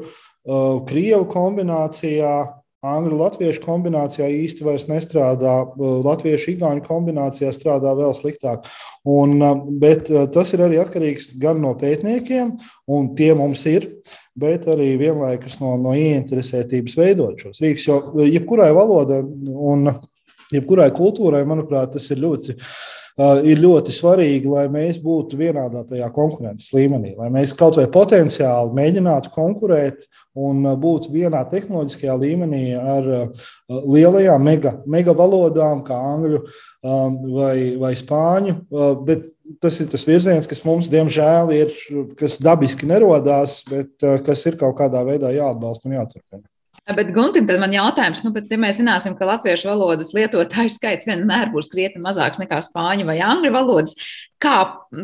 [0.87, 2.33] krievu kombinācijā,
[2.85, 5.53] Angļu latviešu kombinācijā īsti vairs nestrādā,
[6.05, 8.67] latviešu igauņu kombinācijā strādā vēl sliktāk.
[9.09, 9.39] Un,
[9.81, 12.51] bet tas ir arī atkarīgs gan no pētniekiem,
[12.93, 13.89] un tie mums ir,
[14.37, 17.87] bet arī vienlaikus no, no ieinteresētības veidot šos rīkus.
[17.89, 19.89] Jo jebkurai valodai un
[20.53, 22.59] jebkurai kultūrai, manuprāt, tas ir ļoti
[23.17, 28.75] ir ļoti svarīgi, lai mēs būtu vienādā tajā konkurences līmenī, lai mēs kaut vai potenciāli
[28.77, 30.05] mēģinātu konkurēt
[30.37, 36.43] un uh, būt vienā tehnoloģiskajā līmenī ar uh, lielajām mega, mega valodām, kā angļu
[36.83, 38.53] vai, vai spāņu.
[39.07, 39.25] Bet
[39.63, 41.73] tas ir tas virziens, kas mums, diemžēl, ir,
[42.19, 46.45] kas dabiski nerodās, bet kas ir kaut kādā veidā jāatbalsta un jāturpina.
[46.87, 51.09] Bet, Guntim, tad man jautājums, nu, bet, ja mēs zināsim, ka latviešu valodas lietotāju skaits
[51.09, 53.97] vienmēr būs krietni mazāks nekā spāņu vai angļu valodas,
[54.39, 54.53] kā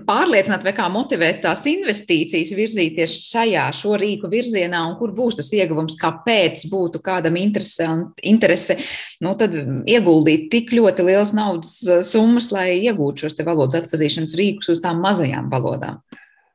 [0.08, 5.52] pārliecināt vai kā motivēt tās investīcijas virzīties šajā šo rīku virzienā un kur būs tas
[5.58, 8.80] ieguvums, kāpēc būtu kādam interese
[9.19, 9.36] nu,
[9.84, 15.52] ieguldīt tik ļoti liels naudas summas, lai iegūtu šos valodas atpazīšanas rīkus uz tām mazajām
[15.52, 16.00] valodām?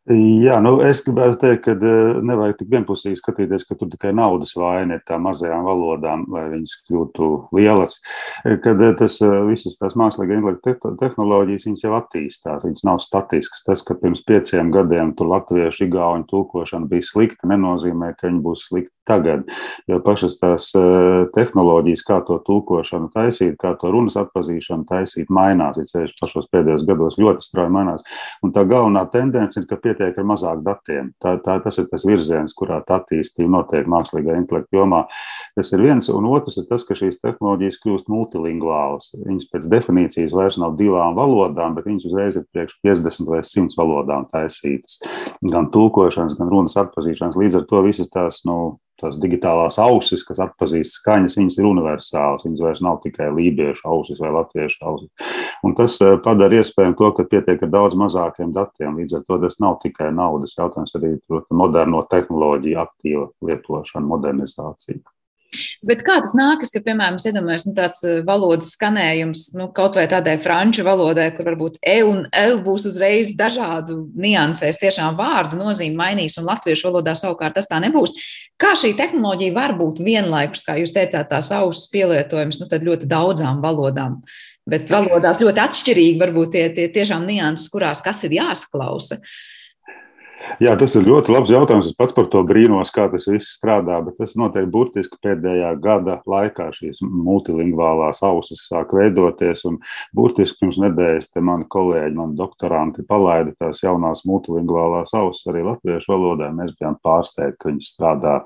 [0.09, 4.55] Jā, nu es gribētu teikt, ka eh, nevajag tik vienpusīgi skatīties, ka tur tikai naudas
[4.57, 7.99] vaina ir tām mazajām valodām, lai viņas kļūtu lielas.
[8.41, 13.67] Eh, kad eh, tas visas tās mākslīgā intelekta tehnoloģijas, viņas jau attīstās, viņas nav statiskas.
[13.67, 18.65] Tas, ka pirms pieciem gadiem tur latviešu igauņu tulkošana bija slikta, nenozīmē, ka viņi būs
[18.71, 19.45] slikti tagad.
[19.91, 20.71] Jo pašas tās
[21.35, 25.81] tehnoloģijas, kā to tulkošanu taisīt, kā to runas atpazīšanu taisīt, mainās.
[25.83, 28.07] Ir sevišķi pašos pēdējos gados ļoti strauji mainās.
[28.45, 31.13] Un tā galvenā tendence ir, ka pie pietiek ar mazāk datiem.
[31.23, 35.05] Tā, tā, tas ir tas virziens, kurā tā attīstība notiek mākslīgā intelekta jomā.
[35.57, 39.13] Tas ir viens, un otrs ir tas, ka šīs tehnoloģijas kļūst multilingvālas.
[39.25, 43.79] Viņas pēc definīcijas vairs nav divām valodām, bet viņas uzreiz ir priekš 50 vai 100
[43.79, 45.01] valodām taisītas.
[45.43, 47.39] Gan tulkošanas, gan runas atpazīšanas.
[47.39, 52.47] Līdz ar to visas tās nu, tās digitālās ausis, kas atpazīst skaņas, viņas ir universālas.
[52.47, 55.35] Viņas vairs nav tikai lībiešu ausis vai latviešu ausis.
[55.67, 58.99] Un tas eh, padara iespējamu to, ka pietiek ar daudz mazākiem datiem.
[59.03, 61.15] Līdz ar to tas nav tikai naudas jautājums, arī
[61.51, 65.03] moderno tehnoloģiju aktīva lietošana, modernizācija.
[65.89, 70.05] Bet kā tas nākas, ka, piemēram, iedomājamies nu, tāds eh, valodas skanējums, nu, kaut vai
[70.11, 75.97] tādai franču valodai, kur varbūt e un l būs uzreiz dažādu niansēs, tiešām vārdu nozīme
[75.97, 78.17] mainīs, un latviešu valodā savukārt tas tā nebūs.
[78.61, 83.09] Kā šī tehnoloģija var būt vienlaikus, kā jūs teicāt, tās ausis pielietojums, nu, tad ļoti
[83.09, 84.21] daudzām valodām.
[84.69, 89.17] Bet valodās ļoti atšķirīgi varbūt tie, tie tiešām nianses, kurās kas ir jāsaklausa.
[89.17, 89.48] Uh,
[90.63, 91.89] Jā, tas ir ļoti labs jautājums.
[91.91, 93.99] Es pats par to brīnos, kā tas viss strādā.
[94.07, 96.69] Bet tas notiek burtiski pēdējā gada laikā.
[96.75, 99.65] Šīs multilingvālās ausis sāk veidoties.
[99.69, 99.81] Un
[100.17, 106.15] burtiski pirms nedēļas te mani kolēģi, mani doktoranti palaida tās jaunās multilingvālās ausis arī latviešu
[106.15, 106.51] valodā.
[106.55, 108.37] Mēs bijām pārsteigti, ka viņas strādā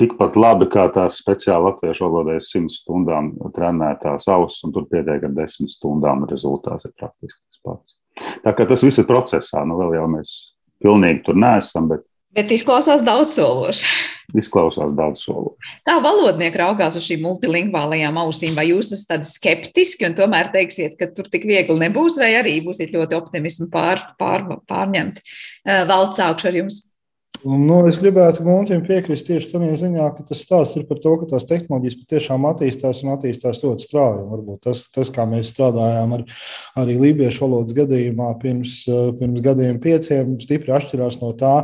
[0.00, 5.36] tikpat labi kā tās speciāli latviešu valodai simts stundām trenētās ausis, un tur pietiek ar
[5.36, 7.96] desmit stundām rezultāts ir praktiski tas pats.
[8.44, 10.36] Tā kā tas viss ir procesā, nu vēl jau mēs
[10.84, 11.88] pilnīgi tur neesam.
[11.90, 12.04] Bet,
[12.36, 13.88] bet izklausās daudz sološi.
[14.36, 15.76] Izklausās daudz sološi.
[15.86, 18.56] Tā valodnieki raugās uz šīm multilingvālajām ausīm.
[18.58, 22.92] Vai jūs esat skeptiski un tomēr teiksiet, ka tur tik viegli nebūs, vai arī būsiet
[22.96, 25.24] ļoti optimistiski pār, pār, pārņemti?
[25.88, 26.82] Valds sākšu ar jums.
[27.46, 31.28] Nu, es gribētu Guntim piekrist tieši tādā ziņā, ka tas stāsts ir par to, ka
[31.30, 34.24] tās tehnoloģijas patiešām attīstās un attīstās ļoti strauji.
[34.32, 36.24] Varbūt tas, tas kā mēs strādājām ar,
[36.82, 38.80] arī lībiešu valodas gadījumā pirms,
[39.20, 41.54] pirms gadiem pieciem, stipri atšķirās no, tā,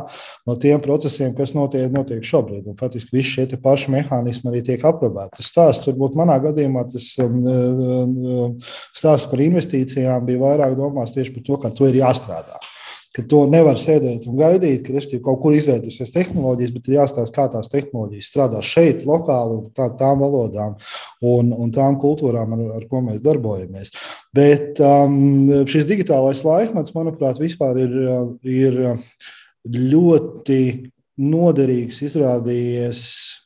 [0.47, 2.69] no tiem procesiem, kas notiek, notiek šobrīd.
[2.69, 5.35] Un, faktiski visi šie paši mehānismi arī tiek aprobēti.
[5.41, 8.55] Tas stāsts varbūt manā gadījumā tas um, um,
[8.95, 12.61] stāsts par investīcijām bija vairāk domās tieši par to, ka to ir jāstrādā
[13.13, 17.35] ka to nevar sēdēt un gaidīt, ka respektīvi, kaut kur izveidosies tehnoloģijas, bet ir jāstāsta,
[17.35, 20.73] kā tās tehnoloģijas strādā šeit, lokāli, tā, tām valodām
[21.21, 23.93] un, un tām kultūrām, ar, ar ko mēs darbojamies.
[24.33, 27.95] Bet um, šis digitālais laikmets, manuprāt, vispār ir,
[28.49, 28.81] ir
[29.63, 30.59] ļoti
[31.21, 33.03] noderīgs izrādījies,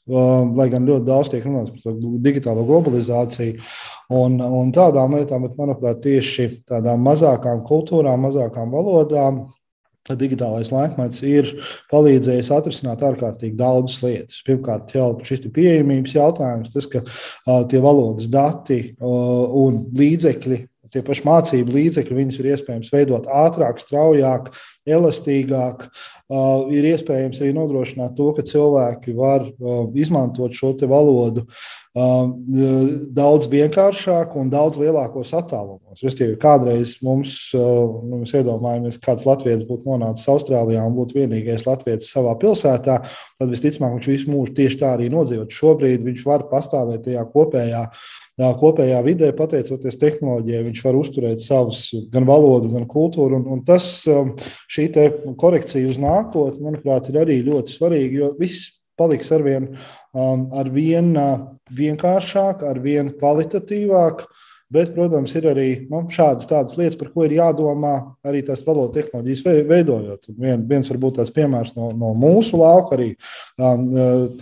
[0.08, 3.58] um, lai gan ļoti daudz tiek runāts par digitālo globalizāciju
[4.16, 9.48] un, un tādām lietām, bet, manuprāt, tieši tādām mazākām kultūrām, mazākām valodām
[10.16, 11.50] digitālais laikmets ir
[11.92, 14.40] palīdzējis atrisināt ārkārtīgi daudzas lietas.
[14.48, 20.62] Pirmkārt, jau šis pieejamības jautājums, tas, ka uh, tie valodas dati uh, un līdzekļi,
[20.94, 24.52] tie paši mācību līdzekļi, viņus ir iespējams veidot ātrāk, straujāk,
[24.88, 25.88] elastīgāk.
[26.28, 31.78] Uh, ir iespējams arī nodrošināt to, ka cilvēki var uh, izmantot šo valodu uh,
[33.16, 36.02] daudz vienkāršāk un daudz lielākos attālumos.
[36.04, 42.12] Restīvi, kādreiz mums, nu, mēs iedomājamies, kāds latviečs būtu nonācis Austrālijā un būtu vienīgais latviečs
[42.14, 43.00] savā pilsētā,
[43.40, 45.54] tad visticamāk viņš visu mūžu tieši tā arī nodzīvot.
[45.54, 47.88] Šobrīd viņš var pastāvēt tajā kopējā
[48.38, 53.40] kopējā vidē, pateicoties tehnoloģijai, viņš var uzturēt savus gan valodu, gan kultūru.
[53.40, 53.90] Un, un tas,
[54.70, 54.90] šī
[55.42, 59.72] korekcija uz nākotni, manuprāt, ir arī ļoti svarīga, jo viss paliks arvien,
[60.14, 61.14] arvien
[61.78, 64.26] vienkāršāk, arvien kvalitatīvāk.
[64.74, 67.94] Bet, protams, ir arī nu, šādas lietas, par ko ir jādomā
[68.28, 70.28] arī tās valodas tehnoloģijas veidojot.
[70.36, 73.14] Vien, viens varbūt tāds piemērs no, no mūsu lauka arī
[73.56, 73.86] um,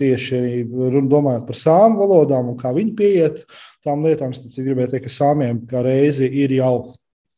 [0.00, 0.64] tieši
[1.06, 3.44] domājot par sāmu valodām un kā viņi pieiet
[3.86, 4.34] tām lietām.
[4.34, 6.74] Es gribēju teikt, ka sāmiem kā reizi ir jau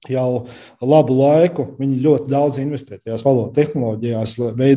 [0.06, 0.46] jau
[0.84, 1.66] labu laiku.
[1.78, 4.34] Viņi ļoti daudz investē tajās valodas tehnoloģijās,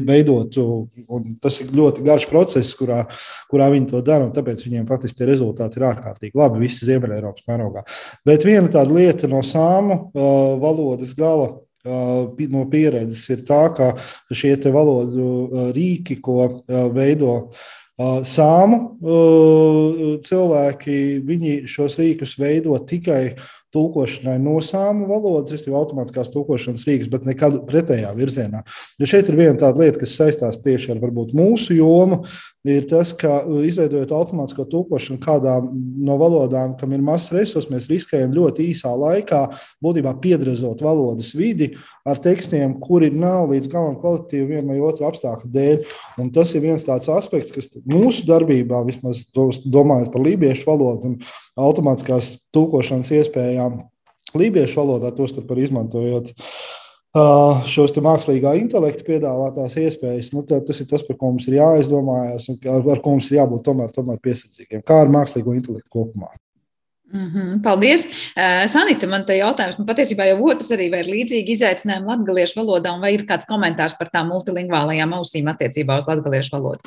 [0.08, 0.66] veidotu,
[1.06, 3.04] un tas ir ļoti garš process, kurā,
[3.52, 4.32] kurā viņi to dara.
[4.34, 7.86] Tāpēc viņiem faktiski tie rezultāti ir ārkārtīgi labi visi Ziemeļ-Eiropas mērogā.
[8.26, 11.60] Bet viena tāda lieta no sāmu uh, valodas gala.
[11.82, 13.96] Uh, no pieredzes ir tā, ka
[14.38, 16.64] šie valodu uh, rīki, ko
[16.94, 17.52] veido
[18.26, 18.78] sāmu
[20.26, 20.96] cilvēki,
[21.28, 23.36] viņi šos rīkus veido tikai
[23.76, 28.64] tulkošanai no sāmu valodas, respektīvi automātiskās tulkošanas rīks, bet nekad pretējā virzienā.
[29.00, 32.22] Ja šeit ir viena tāda lieta, kas saistās tieši ar varbūt, mūsu jomu,
[32.68, 37.88] ir tas, ka uh, izveidojot automātisko tulkošanu kādā no valodām, kam ir mazs resurss, mēs
[37.90, 39.42] riskējam ļoti īsā laikā
[39.84, 41.72] būtībā piedrazot valodas vidi
[42.06, 45.96] ar tekstiem, kuri nav līdz galam kvalitīvi viena vai otra apstākļa dēļ.
[46.22, 51.18] Un tas ir viens tāds aspekts, kas mūsu darbībā, vismaz domājot par lībiešu valodu un
[51.62, 53.61] automātiskās tulkošanas iespējām
[54.38, 56.32] lībiešu valodā, tostarp arī izmantojot
[57.68, 62.60] šos mākslīgā intelekta piedāvātās iespējas, nu, tas ir tas, par ko mums ir jāizdomājas un
[62.72, 64.86] ar, ar ko mums ir jābūt tomēr, tomēr piesardzīgiem.
[64.88, 66.32] Kā ar mākslīgo intelektu kopumā?
[67.12, 68.06] Mm -hmm, paldies!
[68.06, 72.62] Uh, Sanita, man te jautājums, nu patiesībā jau otrs arī, vai ir līdzīgi izaicinājumi latgaliešu
[72.62, 76.80] valodā, un vai ir kāds komentārs par tām multilingvālajām ausīm attiecībā uz latgaliešu valodu?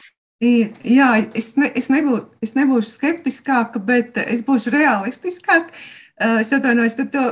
[0.85, 5.73] Jā, es, ne, es, nebū, es nebūšu skeptiskāka, bet es būšu realistiskāka.
[6.15, 7.25] Es atvainojos par to.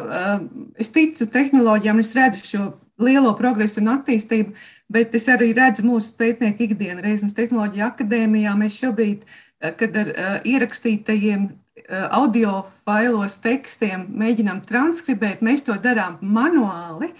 [0.80, 2.64] Es ticu tehnoloģijām, es redzu šo
[3.02, 4.54] lielo progresu un attīstību,
[4.92, 7.02] bet es arī redzu mūsu pētnieku ikdienu.
[7.02, 9.24] Reizes Tehnoloģija akadēmijā mēs šobrīd,
[9.78, 10.12] kad ar
[10.46, 11.48] ierakstītajiem
[12.10, 17.12] audio failos tekstiem mēģinām transkribēt, mēs to darām manuāli.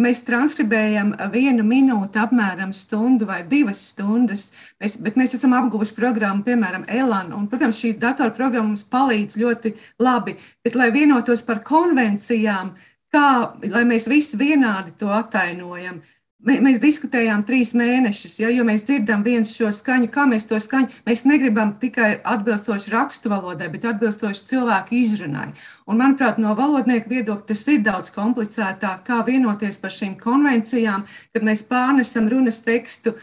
[0.00, 4.46] Mēs transkribējam vienu minūti, apmēram stundu vai divas stundas,
[4.80, 7.34] mēs, bet mēs esam apguvuši programmu, piemēram, Elan.
[7.36, 10.36] Un, protams, šī datorprogramma mums palīdz ļoti labi.
[10.64, 12.72] Bet, lai vienotos par konvencijām,
[13.12, 13.26] kā,
[13.66, 16.00] lai mēs visi vienādi to atainojam,
[16.40, 20.88] Mēs diskutējām trīs mēnešus, ja, jo mēs dzirdam viens šo skaņu, kā mēs to skaņu.
[21.04, 25.50] Mēs negribam tikai atbilstoši rakstu valodai, bet atbilstoši cilvēku izrunai.
[25.90, 31.02] Un, manuprāt, no valodnieka viedokļa tas ir daudz komplicētāk, kā vienoties par šīm konvencijām,
[31.34, 33.16] kad mēs pārnesam runas tekstu.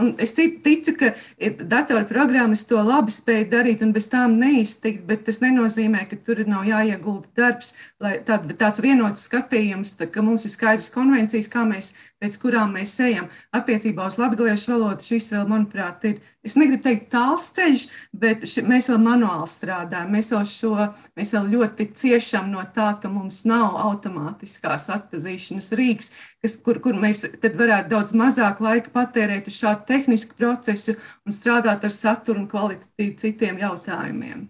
[0.00, 1.12] Un es ticu, ka
[1.60, 6.64] datorprogrammas to labi spēj darīt un bez tām neiztikt, bet tas nenozīmē, ka tur nav
[6.68, 11.92] jāiegulda darbs, lai tād, tāds vienots skatījums, tā, ka mums ir skaidrs konvencijas, kā mēs
[12.20, 13.28] pēc kurām mēs ejam.
[13.52, 17.86] Attiecībā uz latviešu valodu šis vēl, manuprāt, ir, es negribu teikt tāls ceļš,
[18.22, 20.12] bet ši, mēs vēl manuāli strādājam.
[20.14, 20.74] Mēs vēl, šo,
[21.18, 26.12] mēs vēl ļoti ciešam no tā, ka mums nav automātiskās atpazīšanas rīks,
[26.42, 31.84] kas, kur, kur mēs varētu daudz mazāk laika patērēt uz šādu tehnisku procesu un strādāt
[31.84, 34.48] ar saturu un kvalitatīvu citiem jautājumiem.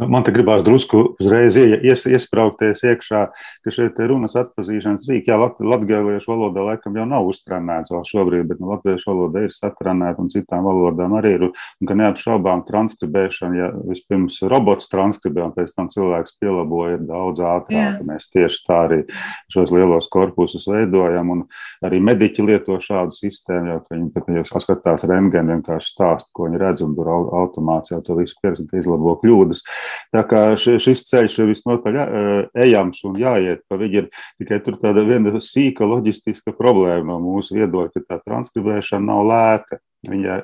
[0.00, 3.20] Nu, man te gribās drusku uzreiz ies, iesprāgties iekšā,
[3.60, 5.28] ka šeit runas atpazīšanas rīki.
[5.28, 9.52] Jā, lat, latgāliešu valodā laikam jau nav uztrenēts vēl šobrīd, bet nu, latviešu valoda ir
[9.52, 11.44] satrenēta un citām valodām arī ir.
[11.50, 17.44] Un ka neapšaubām transkribēšana, ja vispirms robots transkribē un pēc tam cilvēks pielaboja, ir daudz
[17.44, 18.00] ātrāk.
[18.08, 19.02] Mēs tieši tā arī
[19.52, 21.44] šos lielos korpusus veidojam un
[21.84, 26.64] arī mediķi lieto šādu sistēmu, jo viņi, tad, ja skatās rentgenu, vienkārši stāst, ko viņi
[26.64, 29.64] redz un tur automāts jau to visu pieraksta, izlabo kļūdas.
[30.14, 32.00] Tā kā šis ceļš ir visnotaļ
[32.64, 34.08] ejams un jāiet pa viņu, ir
[34.40, 39.80] tikai tur tāda viena sīka loģistiska problēma no mūsu viedokļa, ka tā transkribēšana nav lēta.
[40.08, 40.34] Viņa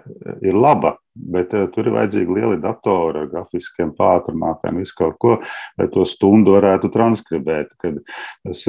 [0.45, 5.37] ir laba, bet tur ir vajadzīgi lieli datori ar grafiskiem pātrinātājiem, visu kaut ko,
[5.81, 7.73] lai to stundu varētu transkribēt.
[7.81, 8.61] Tas,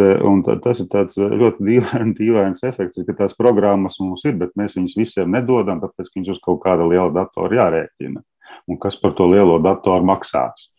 [0.63, 4.95] tas ir tāds ļoti dīvain, dīvains efekts, ka tās programmas mums ir, bet mēs viņus
[5.01, 8.23] visiem nedodam, tāpēc, ka viņus uz kaut kāda liela datora jārēķina
[8.68, 10.70] un kas par to lielo datoru maksās.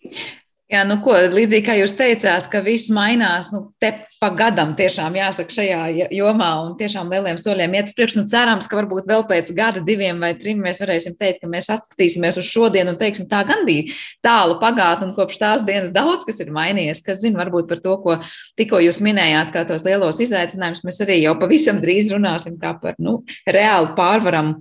[0.69, 3.89] Jā, nu ko, līdzīgi kā jūs teicāt, ka viss mainās, nu, te
[4.21, 8.19] pa gadam tiešām jāsaka šajā jomā un tiešām lieliem soļiem iet uz priekšu.
[8.21, 11.71] Nu, cerams, ka varbūt vēl pēc gada, diviem vai trim mēs varēsim teikt, ka mēs
[11.73, 16.29] atskatīsimies uz šodienu un teiksim, tā gan bija tālu pagātne un kopš tās dienas daudz
[16.29, 18.21] kas ir mainījies, kas zina varbūt par to, ko
[18.61, 23.01] tikko jūs minējāt, kā tos lielos izaicinājumus mēs arī jau pavisam drīz runāsim kā par,
[23.01, 24.59] nu, reāli pārvaram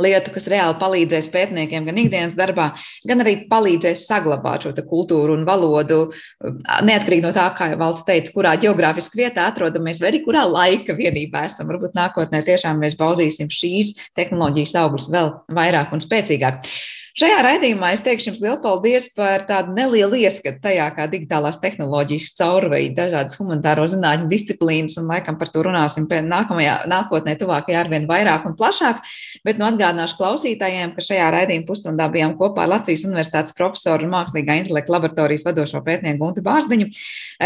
[0.00, 2.70] lietu, kas reāli palīdzēs pētniekiem gan ikdienas darbā,
[3.08, 6.00] gan arī palīdzēs saglabāt šo kultūru un valodu.
[6.40, 10.96] Neatkarīgi no tā, kā jau valsts teica, kurā geogrāfiski vietā atrodamies, vai arī kurā laika
[10.96, 11.68] vienībā esam.
[11.72, 16.72] Varbūt nākotnē tiešām mēs baudīsim šīs tehnoloģijas augļus vēl vairāk un spēcīgāk.
[17.12, 22.30] Šajā raidījumā es teikšu jums lielu paldies par tādu nelielu ieskatu tajā, kā digitālās tehnoloģijas
[22.38, 28.46] caurveid dažādas humanitāro zinātņu disciplīnas, un laikam par to runāsim nākamajā, nākotnē, tuvākajā arvien vairāk
[28.48, 29.02] un plašāk.
[29.44, 34.14] Bet nu atgādināšu klausītājiem, ka šajā raidījuma pusstundā bijām kopā ar Latvijas Universitātes profesoru un
[34.16, 36.88] mākslīgā intelekta laboratorijas vadošo pētnieku Gunti Bārziņu,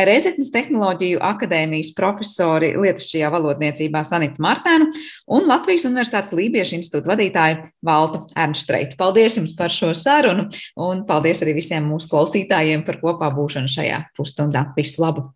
[0.07, 4.93] Reizeknas tehnoloģiju akadēmijas profesori lietušķajā valodniecībā Sanitu Martēnu
[5.27, 8.99] un Latvijas Universitātes Lībiešu institūta vadītāju Valtu Ernštreitu.
[9.01, 10.49] Paldies jums par šo sarunu,
[10.89, 14.69] un paldies arī visiem mūsu klausītājiem par kopā būšanu šajā pusstundā.
[14.77, 15.31] Visu labu!